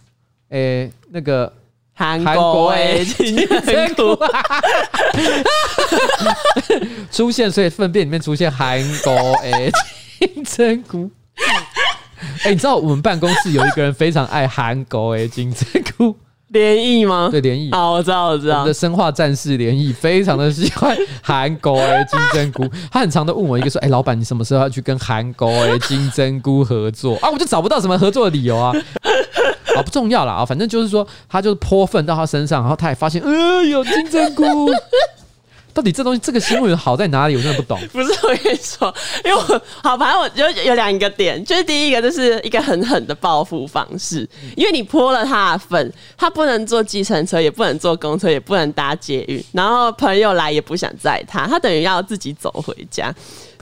[0.48, 1.52] 诶、欸，那个
[1.92, 4.18] 韩国诶，金针菇
[7.11, 9.70] 出现，所以粪便里面出现韩国诶，
[10.18, 11.11] 金针菇。
[11.37, 16.16] 哎、欸，你知道我们办公室有一个人非常爱韩国诶，金针菇。
[16.49, 17.29] 连毅吗？
[17.31, 17.71] 对，连毅。
[17.73, 18.55] 哦，我知道，我知道。
[18.57, 28.73] 我们的生化战士联谊非常的喜欢韩国的金针菇， 他很常的问我一个说：“哎、欸，老板，你什么时候要去跟韩国的 金针菇合作啊？”我就找不到什么合作的理由啊。
[29.77, 34.45] 啊，不重要了啊，反正就是说，他就是泼粪到他身上，然后他也发现，呃，有金针菇。
[35.79, 37.37] 到底这东西这个新闻好在哪里？
[37.37, 37.79] 我真的不懂。
[37.95, 38.93] 不是我跟你说，
[39.25, 53.14] 因为我好，反正我就有两个点，就是第一个就是一个狠狠的报复方式，因为你泼了他的粪，他不能坐计程车，也不能坐公车，也不能搭捷运，然后朋友来也不想载他，他等于要自己走回家。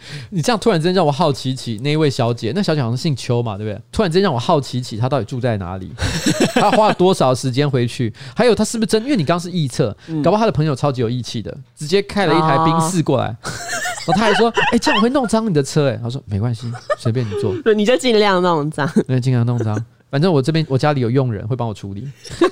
[0.31, 3.81] 你这样突然之间让我好奇起那一位小姐，那小姐好像姓邱嘛，对不对？
[3.93, 5.91] 突然之间让我好奇起她到底住在哪里，
[6.55, 9.03] 她花了多少时间回去，还有她是不是真？
[9.05, 19.85] 因为你刚刚是臆测，搞不好她的朋友超级有义气的，直接开了一台宾士过来，然后她还说：“哎、欸，这样我会弄脏你的车。”哎，她说：“没关系，随便你做。”对，你就尽量弄脏，对，尽量弄脏。
[20.11, 22.07] 反正我这边我家里有佣人会帮我处理。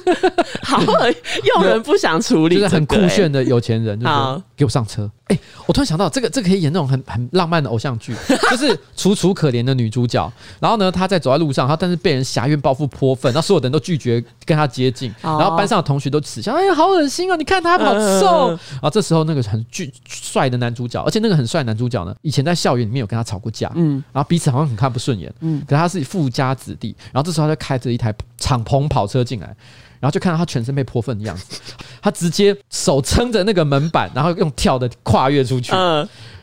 [0.63, 5.11] 好，佣人不想处理，就是很酷炫的有钱人，就是给我上车。
[5.27, 8.15] 哎、欸，我突然想到，这个这个可以演那种很很浪漫的偶像剧，
[8.51, 10.31] 就是楚楚可怜的女主角。
[10.61, 15.15] 然后呢，她在走在路上，她但是被人挟怨报复泼粪，然后所有人都拒绝跟她接近。
[15.23, 17.37] 然后班上的同学都耻笑：“哎呀，好恶心哦！
[17.37, 26.95] 你看她好瘦。”然后这时候那个很巨帅的男主角，而且那个很帅男主角呢，以前在校园里面有跟他吵过架，嗯，然后彼此好像很看不顺眼，嗯，可是他是富家子弟。
[27.13, 29.57] 然后这时候他就开着一台敞篷跑车进来。
[30.01, 31.59] 然后就看到他全身被泼粪的样子，
[32.03, 35.73] 他直接手撑着那个门板，然后用跳的跨越出去，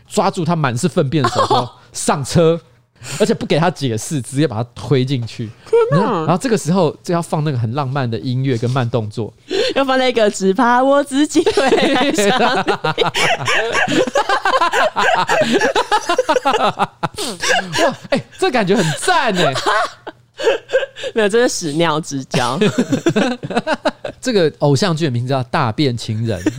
[0.09, 2.59] 抓住他满是粪便的手说 上车，
[3.19, 5.47] 而且不给他解释，直接把他推进去。
[5.91, 9.31] 然后这个时候就要放那个很浪漫的音乐跟慢动作，
[9.75, 12.71] 要放那个只怕我自己会爱上你。
[17.83, 19.53] 哇，哎，这感觉很赞哎。
[21.15, 22.59] 没有，这是屎尿之交。
[24.21, 26.39] 这个偶像剧的名字叫《大便情人》。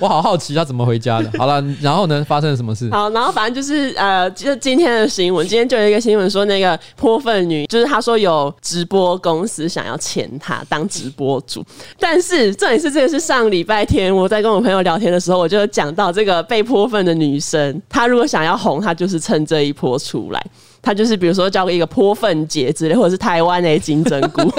[0.00, 1.30] 我好好奇他怎么回家的。
[1.38, 2.90] 好了，然后呢，发生了什么事？
[2.90, 11.64] 好，然后反正就是呃，就今天的新闻，今天就有一个新闻说，那个泼粪女，就是她说有直播公司想要签她当直播主，
[11.98, 20.46] 但是这也是这个是上礼拜天我在跟我朋友聊天的时候，我就讲到这个被泼粪的女生，她如果想要红，她就是趁这一波出来，
[20.84, 24.42] 她就是比如说叫一个泼粪姐之类，或者是台湾的金针菇。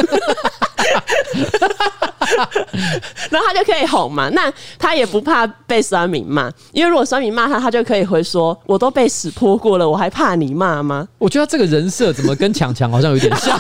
[3.30, 13.60] 然后他就可以哄嘛，那他也不怕被酸民骂，因为如果酸民骂他，他就可以回说：“我都被屎泼过了，我还怕你骂吗？”我觉得这个人设怎么跟强强好像有点像，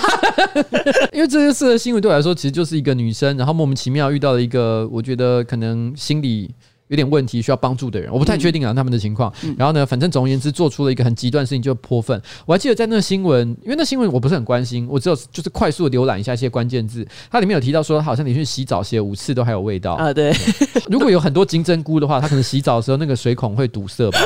[1.11, 6.53] 因为这次的新闻对我来说，其实就是一个女生，然后莫名其妙遇到了一个，我觉得可能心理。
[6.87, 9.33] 有点问题需要帮助的人，我不太确定啊他们的情况。
[9.43, 12.21] 嗯、然后呢，反正总而言之，做出了一个很极端的事情，就是泼粪。
[12.45, 17.05] 我还记得在那个新闻，因为那新闻我不是很关心，我只有就是快速的浏览一下一些关键字。
[17.31, 20.13] 它里面有提到说，好像你去洗澡洗了五次都还有味道啊。
[20.13, 20.31] 对，
[20.89, 24.19] 如果有很多金针菇的话，它可能洗澡的时候那个水孔会堵塞吧。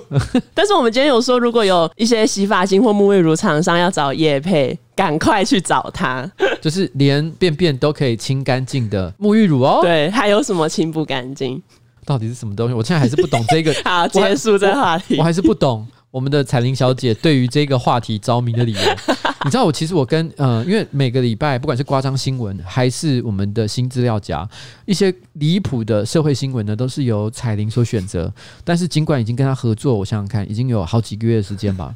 [0.54, 6.30] 但是我们今天有说，如果有一些洗发精或沐浴乳厂商要找叶配，赶快去找他。
[6.60, 9.80] 就是连便便都可以清干净的沐浴乳哦。
[9.82, 11.62] 对，还有什么清不干净？
[12.04, 12.74] 到底是什么东西？
[12.74, 13.74] 我现在还是不懂这个。
[13.84, 15.20] 好，结束这个话题我。
[15.20, 18.80] 我还是不懂我们的彩玲小姐对于这个话题着迷的理由。
[19.44, 24.48] 你知道，我其实我跟呃，因为每个礼拜不管是夸张新闻，还是我们的新资料夹，
[24.84, 28.32] 一些离谱的社会新闻呢，都是由彩玲所选择。
[28.62, 31.92] 但是尽管已经跟她合作，我想想看，已经有好几个月的时间吧，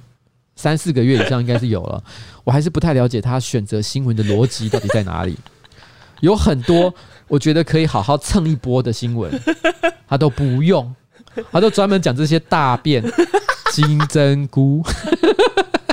[0.57, 2.03] 三四个月以上应该是有了。
[2.42, 5.37] 我还是不太了解他选择新闻的逻辑到底在哪里。
[6.21, 6.92] 有很多。
[7.29, 9.31] 我觉得可以好好蹭一波的新闻，
[10.09, 10.95] 他都不用，
[11.51, 13.03] 他都专门讲这些大便
[13.73, 14.83] 金针菇。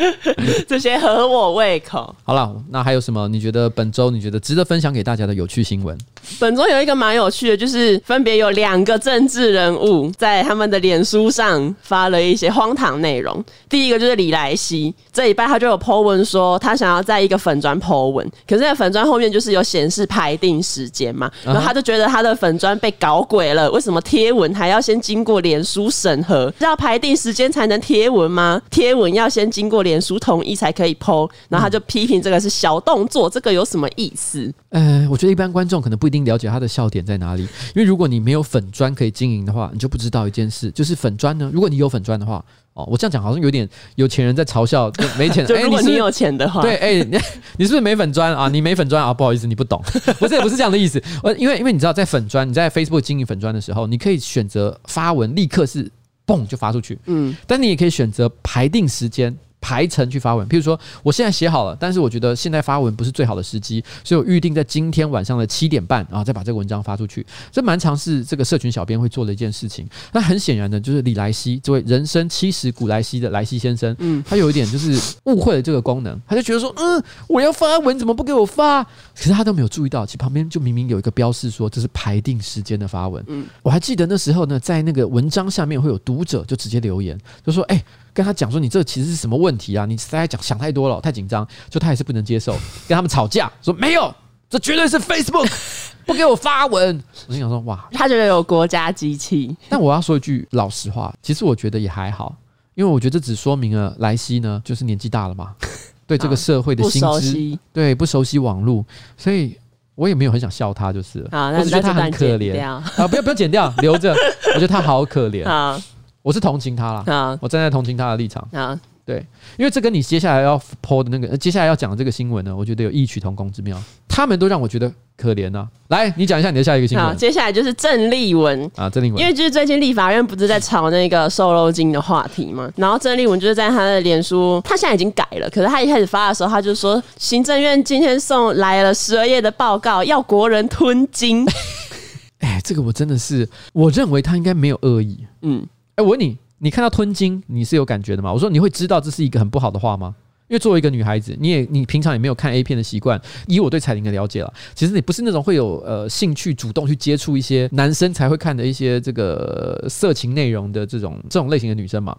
[0.68, 2.14] 这些合我胃口。
[2.24, 3.28] 好了，那还有什么？
[3.28, 5.98] 你觉得本周你觉得值得分享给大家的有趣新闻？
[6.40, 13.44] 本周有一个蛮有趣的，就是分别有两个政治人物在他们的脸书上发了一些荒唐内容。
[13.70, 26.54] 第一个就是李莱西，这礼拜他就有 po 文说他想要在一个粉砖 po 文，可是在粉砖后面就是有显示排定时间嘛，然后他就觉得他的粉砖被搞鬼了，为什么贴文还要先经过脸书审核？
[26.60, 28.62] 要排定时间才能贴文吗？
[28.70, 29.93] 贴文要先经过脸。
[29.94, 34.52] 脸书同意才可以 po，然后他就批评这个是小动作，这个有什么意思？
[34.70, 37.44] 呃，我觉得一般观众可能不一定经了解他的笑点在哪里。
[37.44, 41.50] 因为如果你没有粉砖可以经营的话，你就不知道一件事，就是粉砖呢。
[41.54, 45.46] 如果你有粉砖的话，哦，我这样讲好像有点有钱人在嘲笑没钱。
[45.46, 47.18] 就 如果你有钱的话，对，哎，你
[47.58, 48.50] 你是不是没粉砖啊？
[48.50, 49.14] 你没粉砖啊？
[49.14, 49.82] 不好意思，你不懂，
[50.20, 51.02] 不是不是这样的意思。
[51.22, 55.90] 我，因为因为你知道，在粉砖，你在 Facebook 经营粉砖的时候，你可以选择发文立刻是
[56.26, 59.36] 嘣就发出去，嗯，但你也可以选择排定时间。
[59.64, 67.26] 排程去发文，譬如说，我现在写好了，但是我觉得现在发文不是最好的时机，所以我预定在今天晚上的七点半啊，再把这个文章发出去。
[67.50, 69.88] 这蛮常是这个社群小编会做的一件事情。
[70.12, 78.84] 那很显然的，就是李莱西这位人生七十古来稀的莱西先生，嗯，他有一点就是误会了这个功能，他就觉得说，嗯，我要发文怎么不给我发？
[78.84, 78.90] 可
[79.24, 83.24] 是他都没有注意到，其实旁边就明明有一个标示说这是排定时间的发文。
[83.28, 87.82] 嗯，我还记得那时候呢，在那个文章下面会有读者就直接留言，就说，哎。
[88.14, 89.86] 跟他讲说，你这其实是什么问题啊？
[89.86, 92.54] 你实在讲想太多了，太紧张，就他也是不能接受，
[92.88, 94.14] 跟他们吵架，说没有，
[94.50, 95.52] 这绝对是 Facebook
[96.06, 97.02] 不给我发文。
[97.28, 99.56] 我心想说，哇，他觉得有国家机器。
[99.68, 102.36] 但我要说一句老实话，其实我觉得也还好，
[102.76, 105.56] 因为我觉得这只说明了莱西呢，就是年纪大了嘛，
[106.06, 108.86] 对这个社会的心知，对不熟悉网络，
[109.18, 109.58] 所以
[109.96, 114.14] 我也没有很想笑他，就是我只觉得他很可怜啊，不要不要剪掉，留着，
[114.54, 115.82] 我觉得他好可怜啊。
[116.24, 118.48] 我是同情他啦，啊、我站在同情他的立场。
[118.54, 119.18] 啊、对，
[119.58, 123.78] 因为这跟你接下来要 po 的那个，接下来要讲的这个新闻呢，我觉得有异曲同工之妙。
[124.08, 125.68] 他们都让我觉得可怜啊。
[125.90, 127.06] 来，你讲一下你的下一个新闻。
[127.06, 141.46] 好，接下来就是郑丽文啊，郑丽文，因为就是最近立法院不是在炒那个瘦肉精的话题嘛，然后郑丽文就是在他的脸书，他现在已经改了，可是他一开始发的时候，他就说行政院今天送来了十二页的报告，要国人吞金。
[142.40, 145.26] 哎，这个我真的是，我认为他应该没有恶意。
[145.42, 145.68] 嗯。
[145.96, 148.34] 哎，我问你，你看到吞金，你是有感觉的吗？
[148.34, 150.16] 我说你会知道这是一个很不好的话吗？
[150.50, 153.20] 因为作为一个女孩子，你也你平常也没有看 A 片的习惯。
[153.48, 162.16] 以我对彩玲的了解了，其实你不是那种会有呃兴趣主动去接触一些男生才会看的一些这个色情内容的这种这种类型的女生嘛。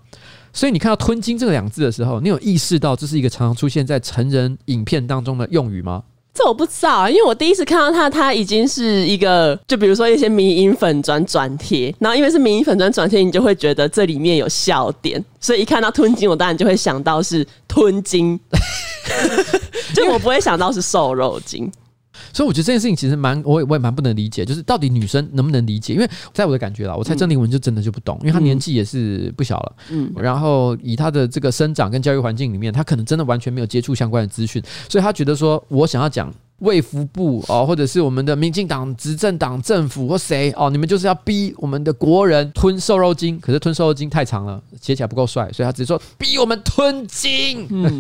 [0.53, 6.03] 所以你看到吞金这个两字的时候，你有意识到这是一个常常出现在成人影片当中的用语吗？
[6.35, 18.39] 这我不知道啊，因为我第一次看到他，他已经是一个，就比如说一些迷因粉转转贴，然后因为是迷因粉转转贴，你就会觉得这里面有笑点，所以一看到吞金，我当然就会想到是吞金，
[19.95, 21.71] 就我不会想到是瘦肉精。
[22.33, 25.95] 所以我觉得这件事情其实蛮，我也我也蛮不能理解，就是到底女生能不能理解？
[25.95, 36.33] 因为在我的感觉啦，我猜郑丽文就真的就不懂，因为她年纪也是不小了，嗯，然后以她的这个生长跟教育环境里面，她可能真的完全没有接触相关的资讯，所以她觉得说我想要讲。
[36.61, 47.99] 卫福部哦，或者是我们的民进党执政党政府或谁哦，你们就是要逼我们的国人吞瘦肉精，可是吞瘦肉精太长了，写起来不够帅，所以他只是说逼我们吞金，嗯，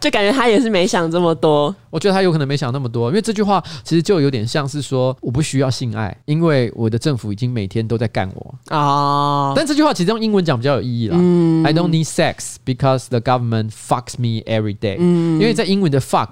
[0.00, 1.74] 就感觉他也是没想这么多。
[1.90, 8.78] 我觉得他有可能没想那么多，因为这句话其实就有点像是说我不需要性爱，因为我的政府已经每天都在干我啊。
[8.78, 11.16] 哦，但这句话其实用英文讲比较有意义啦。
[11.20, 14.96] 嗯，I don't need sex because the government fucks me every day。
[14.98, 16.30] 嗯，因为在英文的 fuck。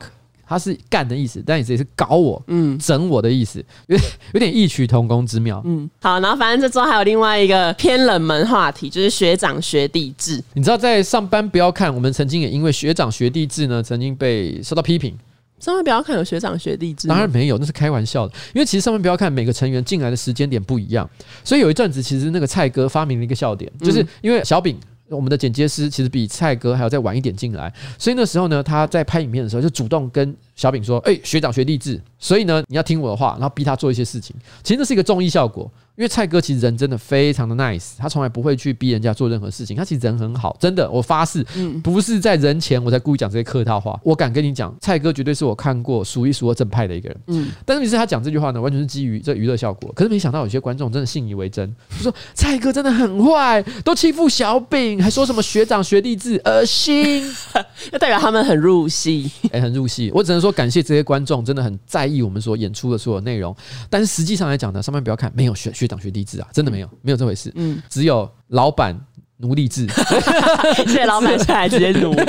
[0.50, 5.88] 他是干的意思，但也是也是搞我，嗯，整我的意思，有点有点异曲同工之妙，嗯。
[6.00, 10.42] 好，然后反正这周还有另外一个偏冷门话题，就是学长学弟制。
[10.54, 15.16] 你知道，在上班不要看，我们曾经也因为学长学弟制呢，曾经被受到批评。
[15.60, 17.06] 上班不要看有学长学弟制？
[17.06, 18.34] 当然没有，那是开玩笑的。
[18.52, 21.08] 因为其实上班不要看每个成员进来的时间点不一样，
[21.44, 24.76] 所以有一阵子其实那个蔡哥发明了一个笑点，就是因为小饼。
[25.16, 34.34] 我们的剪接师其实比蔡哥还要再晚一点进来，所以那时候呢，他在拍影片的时候就主动跟小饼说：“哎，学长学弟制，所以呢，你要听我的话，然后逼他做一些事情。
[34.62, 35.70] 其实那是一个综艺效果。”
[36.00, 41.44] 因为蔡哥其实人真的非常的 nice，他从来不会去逼人家做任何事情，他其实人很好，真的，我发誓，
[41.84, 44.00] 不是在人前我才故意讲这些客套话。
[44.02, 47.20] 我敢跟你讲，蔡哥绝对是我看过数一数二正派的一个人。
[47.26, 49.92] 嗯，但是你是他讲这句话呢，完全是基于这娱乐效果。
[49.94, 57.22] 可是没想到有些观众真的信以为真，就说蔡哥真的很坏，都欺负小饼，还说什么学长学弟制，恶心，
[57.92, 60.10] 那代表他们很入戏， 哎，很入戏。
[60.14, 63.54] 我只能说感谢这些观众，真的很在意我们所演出的所有内容。
[63.90, 65.89] 但是实际上来讲呢，上面不要看，没有学学。
[65.90, 67.50] 学长学弟制啊，真的没有，没有这回事。
[67.56, 68.96] 嗯，只有老板
[69.40, 69.86] 奴隶制，
[70.86, 72.24] 所以老板下来直接奴隶。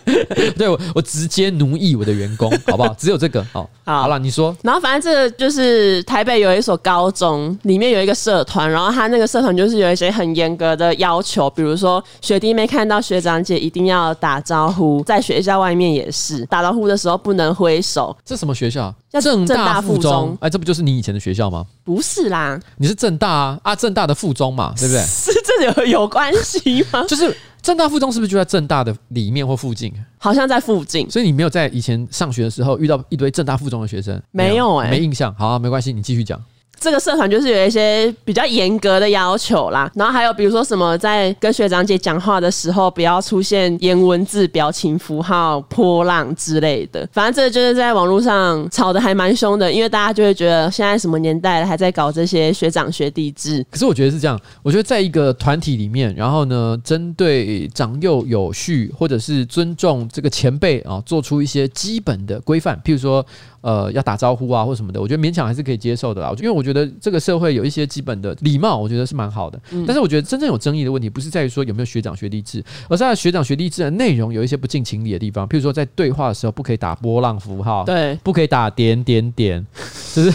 [0.56, 2.94] 对，我我直接奴役我的员工， 好不好？
[2.98, 3.44] 只有这个。
[3.52, 4.54] 哦，好了，你说。
[4.62, 18.16] 然后反正这个就是台北有一所高中，里面有一个社团，然后他那个社团就是有一些很严格的要求，比如说学弟妹看到学长姐一定要打招呼，在学校外面也是打招呼的时候不能挥手。
[18.24, 18.94] 这什么学校？
[19.20, 21.64] 政大附中，哎，这不就是你以前的学校吗？
[21.82, 25.02] 不是啦，你是政大啊，啊，政大的附中嘛，对不对？
[25.02, 26.49] 是这有有关系
[26.92, 27.04] 吗？
[27.08, 29.92] 就是正大附中是不是就在正大的里面或附近？
[30.18, 34.20] 好像在附近，所以你没有在以前上学的时候遇到一堆正大附中的学生？
[34.30, 35.34] 没有哎、欸，没印象。
[35.34, 36.42] 好、啊，没关系，你继续讲。
[36.80, 47.06] 这个社团就是有一些比较严格的要求啦，然后还有比如说什么，在跟学长姐讲话的时候，不要出现颜文字、表情符号、波浪之类的。
[47.12, 53.64] 反正这个就是在网络上吵得还蛮凶的，因为大家就会觉得现在什么年代了，还在搞这些学长学弟制。
[53.70, 63.24] 可是我觉得是这样，我觉得在一个团体里面，然后呢，针对长幼有序，或者是尊重这个前辈啊，做出一些基本的规范，譬如说。
[63.62, 66.32] 呃，要打招呼啊，或什么的，我觉得勉强还是可以接受的啦。
[66.38, 66.69] 因为我觉得
[67.00, 69.60] 这个社会有一些基本的礼貌，我觉得是蛮好的。
[69.86, 75.46] 但是我觉得真正有争议的问题，不是在于说有没有学长学弟制，而是在学长学弟制的内容有一些不近情理的地方。
[75.48, 79.66] 譬如说，在对话的时候，不可以打波浪符号，对，不可以打点点点，
[80.14, 80.32] 就是，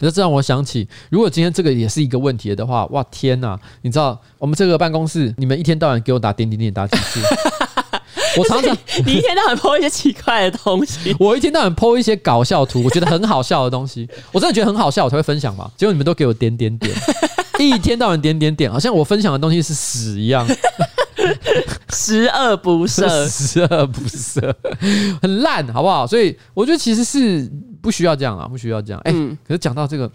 [0.00, 3.58] 这让我想起，如果今天这个也是一个问题的话，哇，天哪！
[3.82, 7.20] 你知道我们这个办公室，你们一天到晚给我打点点点，打几次？
[8.36, 8.76] 我常常
[9.06, 15.70] 你一天到晚 po 一些奇怪的东西， 我一天到晚 po 一些搞笑图，我觉得很好笑的东西，我真的觉得很好笑，我才会分享嘛。
[15.76, 16.94] 结果你们都给我点点点，
[17.58, 20.46] 一天到晚点点点，好像我分享的东西是屎一样，
[21.90, 24.54] 十恶不 赦，十恶不赦，
[25.22, 26.06] 很烂，好不好？
[26.06, 27.50] 所以我觉得其实是
[27.80, 29.00] 不需要这样啊，不需要这样。
[29.04, 30.10] 哎、欸，可是讲到这个。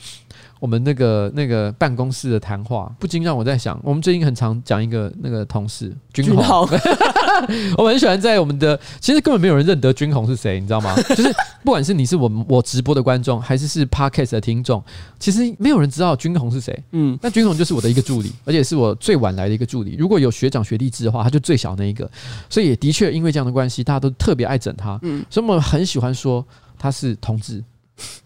[0.63, 6.65] 我们那个那个办公室的谈话，不禁让我在想，我们最近很常讲一个那个同事君红，
[7.77, 10.95] 我们很喜欢在我们的，其实根本没有人认得君红是谁，你知道吗？
[11.13, 11.29] 就是
[11.65, 14.81] 不管是你是我们我直播的观众，还是是 Podcast 的听众，
[15.19, 16.81] 其实没有人知道君红是谁。
[16.91, 19.97] 嗯，那君红就是我的一个助理，而且是我最晚来的一个助理。
[19.99, 22.09] 如果有学长学弟制的话，他就最小那一个，
[22.49, 24.97] 所以也的确因为这样的关系，大家都特别爱整他。
[25.01, 26.45] 嗯，所以我们很喜欢说
[26.79, 27.61] 他是同志。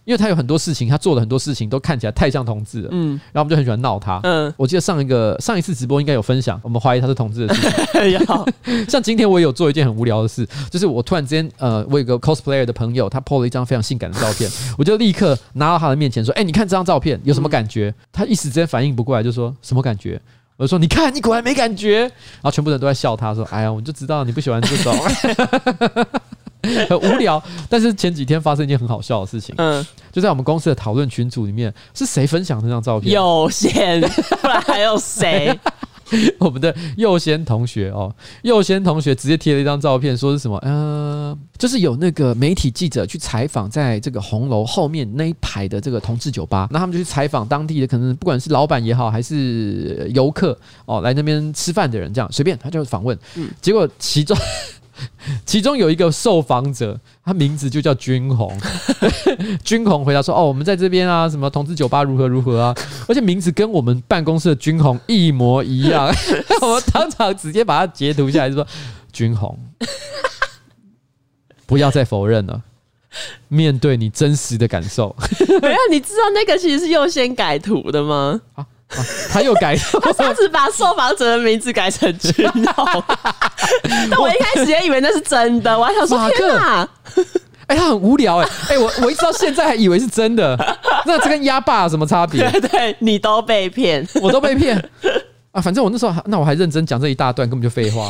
[0.06, 7.62] 因为他有很多事情，他做的很多事情都看起来太像同志了，嗯，然后我们就很喜欢闹他，嗯，我记得上一个上一次直播应该有分享，我们怀疑他是同志的事
[8.00, 8.26] 情，
[8.88, 17.94] 像今天我也有做一件很无聊的事，就是我突然之间，呃，我有个 cosplayer 的朋友，他 po 了一张非常性感的照片， 我就立刻拿到他的面前说，哎，你看这张照片有什么感觉？
[18.14, 20.20] 他一时之间反应不过来，就说什么感觉？
[20.56, 24.96] 我就说你看，你果然没感觉，然后全部人都在笑他，说，哎呀，我就知道你不喜欢这种。
[26.90, 29.54] 很无聊，但是前几天发生一件很好笑的事情。
[29.58, 33.14] 嗯，就在我们公司的讨论群组里面，是谁分享这张照片？
[33.14, 34.02] 佑先，
[34.42, 35.58] 不然还有谁？
[36.40, 38.10] 我们的佑先同学哦，
[38.44, 40.58] 佑先同学直接贴了一张照片，说是什么？
[40.60, 53.18] 呃，就是有那个媒体记者去采访，在这个红楼后面那一排的这个同志酒吧，那他们就去采访当地的，可能不管是老板也好，还是游客哦，来那边吃饭的人，这样随便他就访问。
[53.36, 54.38] 嗯，结果其中。
[55.46, 58.58] 其中有一个受访者，他名字就叫君红。
[59.64, 62.76] 君红回答说：“哦，我们在这边啊，什么同志酒吧如何如何啊，
[63.08, 66.08] 而且名字跟我们办公室的君红一模一样。
[66.62, 68.66] ”我们当场直接把它截图下来，就说
[69.12, 69.58] ：“君红，
[71.66, 72.64] 不要再否认了，
[73.48, 75.16] 面对你真实的感受。”
[75.62, 78.42] 没有，你知道那个其实是优先改图的吗？
[78.56, 83.04] 啊啊、他又改，他上次把受访者的名字改成君宏，
[84.10, 86.88] 但我一开始也以为那是真的，我还想说天哪，
[87.68, 90.56] 哎、欸，他很无聊哎、欸，哎、欸，我我一直到现在还以为是真的，
[91.06, 92.50] 那这跟鸭爸有什么差别？
[92.62, 94.78] 对，对你都被骗，我都被骗。
[95.52, 95.62] 啊！
[95.62, 98.08] 反正我那时候，那我还认真讲这一大段，根本就废话。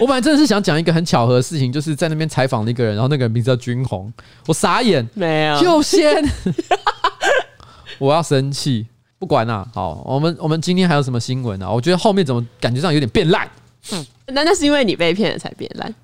[0.00, 4.12] 我本来真的是想讲一个很巧合的事情，就是在那边采访了一个人，然后那个人名字叫君宏，
[4.46, 6.22] 我傻眼，没有，就先，
[7.98, 8.86] 我要生气，
[9.18, 11.70] 不管啦、啊，好，我们我们今天还有什么新闻啊？
[11.70, 13.48] 我觉得后面怎么感觉上有点变烂？
[13.92, 15.94] 嗯，难道是因为你被骗了才变烂。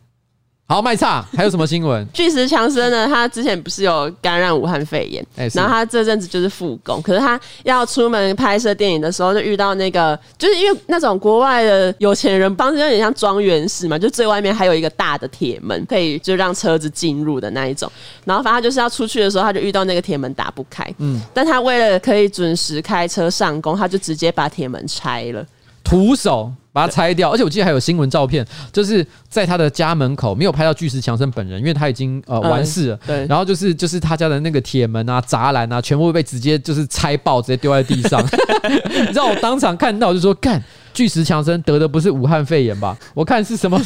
[0.71, 2.07] 好，麦差还有什么新闻？
[2.15, 3.05] 巨石强森呢？
[3.05, 7.03] 他之前不是有感染武汉肺炎，欸、然后他这阵子就是复工。
[7.03, 17.91] 可是他要出门拍摄电影的时候，就遇到那个，就是因为那种国外的有钱人，当时有点像庄园式嘛，就最外面还有一个大的铁门，可以就让车子进入的那一种。
[18.25, 20.89] 然后反正他就是要出去的时候，他就遇到那个铁门打不开。
[20.99, 25.45] 嗯，但他为了可以准时开车上工，他就直接把铁门拆了，
[25.83, 26.53] 徒手。
[26.73, 32.99] 把它拆掉，而且我记得还有新闻照片，就是在他的家门口没有拍到巨石强森本人，因为他已经呃完事了。
[33.07, 38.21] 对，然后就是就是他家的那个铁门啊、栅栏啊，全部被直接就是拆爆，直接丢在地上。
[38.89, 40.63] 你知道我当场看到就说：“干，
[40.93, 42.97] 巨石强森得的不是武汉肺炎吧？
[43.15, 43.81] 我看是什么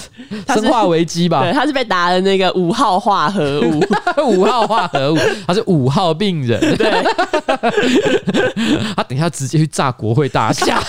[0.48, 3.82] 生化危机吧？”对，他是被打的那个五号化合物，
[4.26, 6.60] 五号化合物，他是五号病人。
[6.76, 7.02] 对，
[8.94, 10.82] 他等一下直接去炸国会大厦。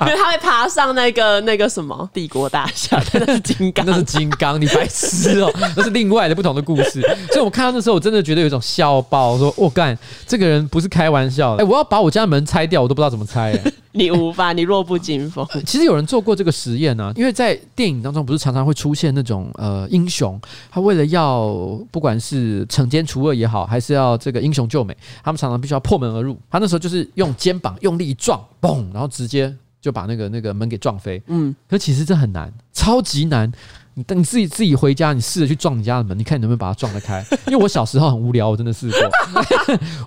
[0.00, 7.00] 因为他会爬上那个那个什么帝国大厦， 那是金刚，那是金刚，你白痴哦，那是另外的不同的故事。
[7.32, 11.62] 所以我看到那时候，我真的觉得有一种笑爆，我说我干、哦，这个人不是开玩笑的。
[11.62, 13.58] 哎，我要把我家门拆掉，我都不知道怎么拆。
[13.92, 15.44] 你无法，你弱不禁风。
[15.66, 20.40] 其实有人做过这个实验呢、啊，因为在电影当中不是常常会出现那种呃英雄，
[20.70, 21.48] 他为了要
[21.90, 26.38] 不管是惩奸除恶也好，还是要这个英雄救美，他们常常必须要破门而入。
[26.48, 31.22] 他那时候就是用肩膀用力一撞，嘣，然后直接就把那个那个门给撞飞。
[31.26, 33.50] 嗯，可其实这很难，超级难。
[33.94, 37.24] 你等你自己自己回家，你试着去撞你家的门，你看你能不能把它撞得开？
[37.48, 39.00] 因为我小时候很无聊，我真的试过。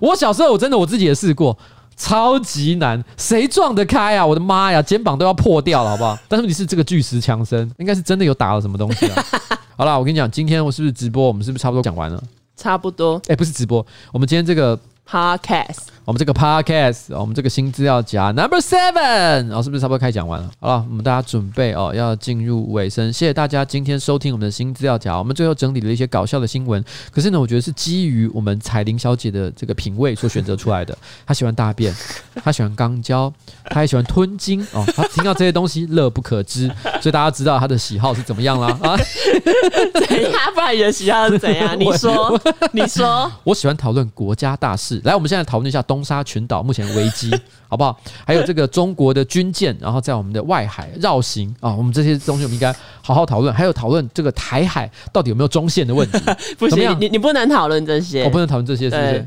[0.00, 1.56] 我小时候我真的我自己也试过。
[1.94, 4.24] 超级难，谁撞得开啊？
[4.24, 6.18] 我的妈呀，肩膀都要破掉了，好不好？
[6.26, 9.24] 但是问题是这个巨石强森应该是真的有打了什么东西啊。
[9.76, 11.28] 好了，我跟你讲，今天我是不是直播？
[11.28, 12.20] 我们是不是差不多讲完了？
[12.56, 13.20] 差不多。
[13.28, 14.76] 哎，不是直播，我们今天这个。
[15.08, 20.50] Podcast，我们这个 Podcast，我们这个新资料夹 Number Seven，哦是不是差不多开讲完了？
[20.58, 23.12] 好了，我们大家准备哦，要进入尾声。
[23.12, 25.18] 谢谢大家今天收听我们的新资料夹。
[25.18, 30.96] 我们最后整理了一些搞笑的新闻，可是呢，我觉得是基于我们彩玲小姐的这个品味所选择出来的。
[31.26, 31.94] 她喜欢大便，
[32.42, 33.30] 她喜欢肛交，
[33.66, 34.82] 她还喜欢吞金哦。
[34.96, 36.68] 她听到这些东西乐不可支，
[37.02, 38.96] 所以大家知道她的喜好是怎么样啦啊？
[40.08, 40.32] 怎样？
[40.54, 41.78] 不然你的喜好是怎样？
[41.78, 42.40] 你说，
[42.72, 44.91] 你说，我喜欢讨论国家大事。
[45.04, 47.30] 来，我们现在讨论一下东沙群岛目前的危机，
[47.68, 47.98] 好不好？
[48.26, 53.52] 还有这个中国的军舰，然后在我们的外海绕行啊，我们这些东西我们应该好好讨论。
[53.54, 56.18] 还有讨论这个台海到底有没有中线的问题？
[56.58, 59.26] 不行，你你不能讨论这些，我不能讨论这些，是不是？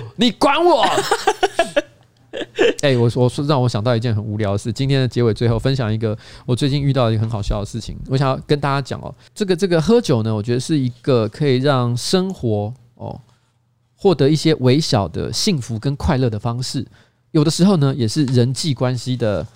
[0.16, 0.86] 你管我！
[2.82, 4.72] 哎、欸，我我说让我想到一件很无聊的事。
[4.72, 6.16] 今天的结尾最后分享一个
[6.46, 9.14] 我最近遇到一个很好笑的事情，我想要跟大家讲哦。
[9.34, 13.20] 这个这个喝酒呢，我觉得是一个可以让生活哦
[13.96, 16.86] 获得一些微小的幸福跟快乐的方式。
[17.32, 19.46] 有的时候呢，也是人际关系的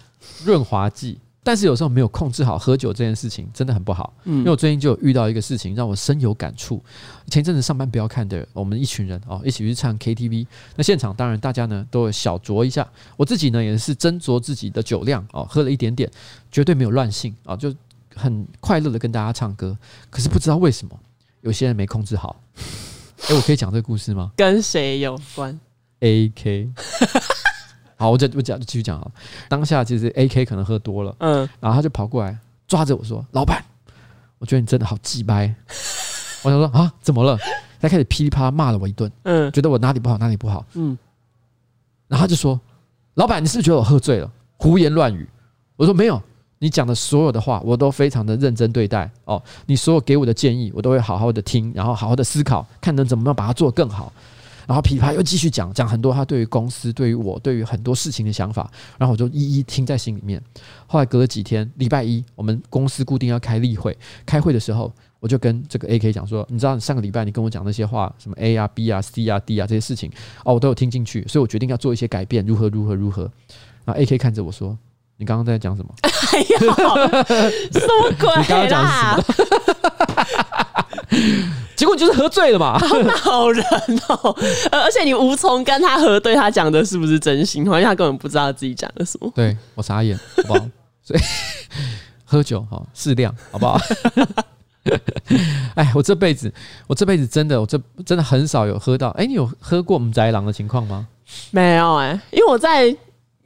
[0.44, 1.18] 润滑剂。
[1.44, 4.12] 但是有时候没有控制好喝酒这件事情，真的很不好。
[4.24, 6.82] 嗯，因为我最近就有遇到一个事情，让我深有感触。
[7.28, 10.46] 前阵子上班不要看的，我们一群人哦，一起去唱 KTV。
[10.74, 16.10] 那现场当然大家呢都有小酌一下，我自己呢也是斟酌自己的酒量哦，喝了一点点，
[16.50, 17.72] 绝对没有乱性啊，就
[18.14, 19.76] 很快乐的跟大家唱歌。
[20.08, 20.98] 可是不知道为什么，
[21.42, 22.40] 有些人没控制好。
[23.28, 24.32] 哎，我可以讲这个故事吗？
[24.36, 25.60] 跟谁有关
[26.00, 27.33] ？AK。
[28.04, 29.10] 好，我再我讲，继续讲啊。
[29.48, 32.36] 当下其实 AK 可能喝多了，嗯，然后他就跑过来
[32.68, 33.64] 抓着我说：“老板，
[34.38, 35.54] 我觉得你真的好鸡掰。
[36.44, 37.38] ”我想说啊，怎么了？
[37.80, 40.98] 他开始噼里啪啦骂了我一顿，嗯，觉得我哪里不好哪里不好，嗯。
[42.06, 42.60] 然后他就说
[43.16, 45.26] ：“老板，你是不是觉得我喝醉了，胡言乱语？”
[45.76, 46.22] 我说：“没有，
[46.58, 49.42] 你讲的所有的话我都非常的认真对待哦。
[49.64, 54.12] 你所有给我的建议我都会好好的听，然后好好的思考，看能怎么样把它做得更好。”
[54.66, 60.42] 然后琵琶又继续讲讲很多他对于公司、对于我、对于很多事情的想法，然后我就一一听在心里面。
[60.86, 70.10] 后来隔了几天，礼拜一我们公司固定要开例会，开会的时候我就跟这个 AK 讲说：“你知道你上个礼拜你跟我讲那些话，什么 A 啊、B 啊、C 啊、D 啊这些事情
[70.44, 73.30] 哦，我都有听进去，所以我决定要做一些改变，如何如何如何。”
[73.84, 74.76] 然后 AK 看着我说
[75.18, 75.94] ：“你刚刚在讲什么？
[76.02, 78.28] 哎呀，什么鬼？
[78.40, 79.24] 你刚刚讲什么？”
[81.94, 82.78] 就是喝醉了嘛？
[82.78, 83.64] 好恼人
[84.08, 84.36] 哦！
[84.70, 89.30] 而且你无从跟他核对他讲的是不是真心话，因为他根本不知道自己讲的什么。
[89.34, 90.66] 对，我傻眼，好不好？
[91.02, 91.20] 所以
[92.24, 93.78] 喝酒哈适量，好不好？
[95.74, 96.52] 哎，我这辈子，
[96.86, 99.08] 我这辈子真的，我这真的很少有喝到。
[99.10, 101.06] 哎，你有喝过母宅狼的情况吗？
[101.50, 102.94] 没有哎，因为我在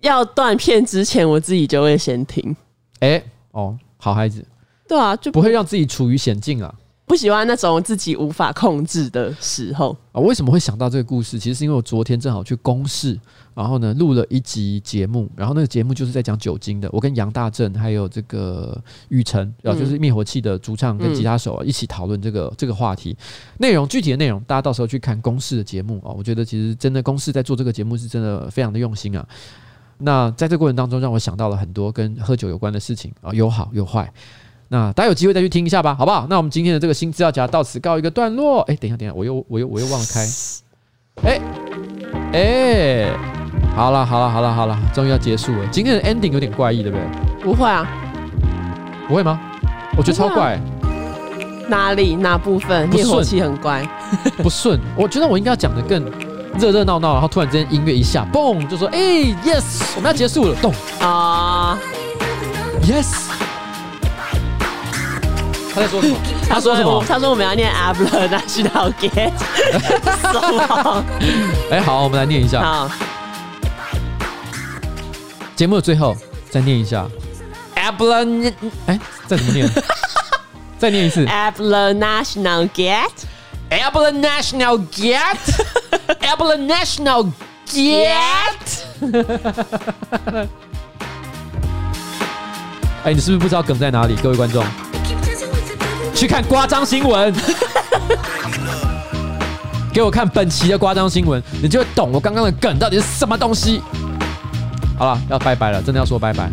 [0.00, 2.54] 要断片之前，我自己就会先停。
[3.00, 3.22] 哎，
[3.52, 4.44] 哦，好孩子，
[4.88, 6.74] 对啊，就不会让自己处于险境啊。
[7.08, 10.20] 不喜欢那种自己无法控制的时候啊！
[10.20, 11.38] 为什么会想到这个故事？
[11.38, 13.18] 其实是因为我昨天正好去公视，
[13.54, 16.88] 然后呢录了一集节目，然后那个节目就是在讲酒精的。
[16.92, 18.78] 我跟杨大正还有这个
[19.08, 23.16] 雨辰，然后就是灭火器的主唱跟吉他手啊，一起讨论这个这个话题。
[23.56, 26.12] 内容具体的内容，大家到时候去看公视的节目啊！
[26.14, 29.26] 我觉得其实真的公视在做这个节目是真的非常的用心啊。
[30.00, 34.12] 那在这个过程当中，让我想到了很多跟喝酒有关的事情啊，有好有坏。
[34.68, 36.26] 那大家有机会再去听一下吧，好不好？
[36.28, 38.60] 那我们今天的这个新资料夹到此告一个段落。
[38.62, 40.26] 哎，等一下，等一下，我又我又我又忘了开。
[41.24, 41.40] 哎
[42.32, 43.10] 哎，
[43.74, 45.66] 好了好了好了好了，终于要结束了。
[45.70, 47.06] 今天的 ending 有点怪异，对不对？
[47.42, 47.86] 不会啊，
[49.08, 49.40] 不会吗？
[49.96, 50.60] 我觉得超怪。
[51.68, 52.88] 哪里哪部分？
[52.90, 53.86] 灭火器很乖，
[54.42, 54.78] 不顺。
[54.96, 56.04] 我觉得我应该要讲的更
[56.58, 58.98] 热热闹闹，然后突然之间音乐一下，嘣，就说哎
[59.44, 61.78] ，yes，我们要结束了，动啊
[62.82, 63.37] ，yes。
[65.78, 66.16] 他在说什么？
[66.48, 67.04] 他说什么？
[67.06, 69.32] 他说我们要念 Abla National 么？
[71.70, 72.60] 哎，好，我们来念一下。
[72.60, 72.90] 好。
[75.54, 76.16] 节目的最后
[76.50, 77.06] 再念一下
[77.74, 78.12] ，Apple，
[78.86, 79.70] 哎，再怎么念？
[80.78, 87.30] 再念一次，Apple National Get，Apple National Get，Apple National
[87.68, 88.82] Get。
[93.04, 94.16] 哎，你是不是不知道梗在哪里？
[94.16, 94.64] 各位观众，
[96.18, 97.32] 去看夸张新闻，
[99.94, 103.80] 给我看本期的夸张新闻，你就会懂我刚刚的梗到底是什么东西。
[104.98, 106.50] 好了，要拜拜了，真的要说拜拜。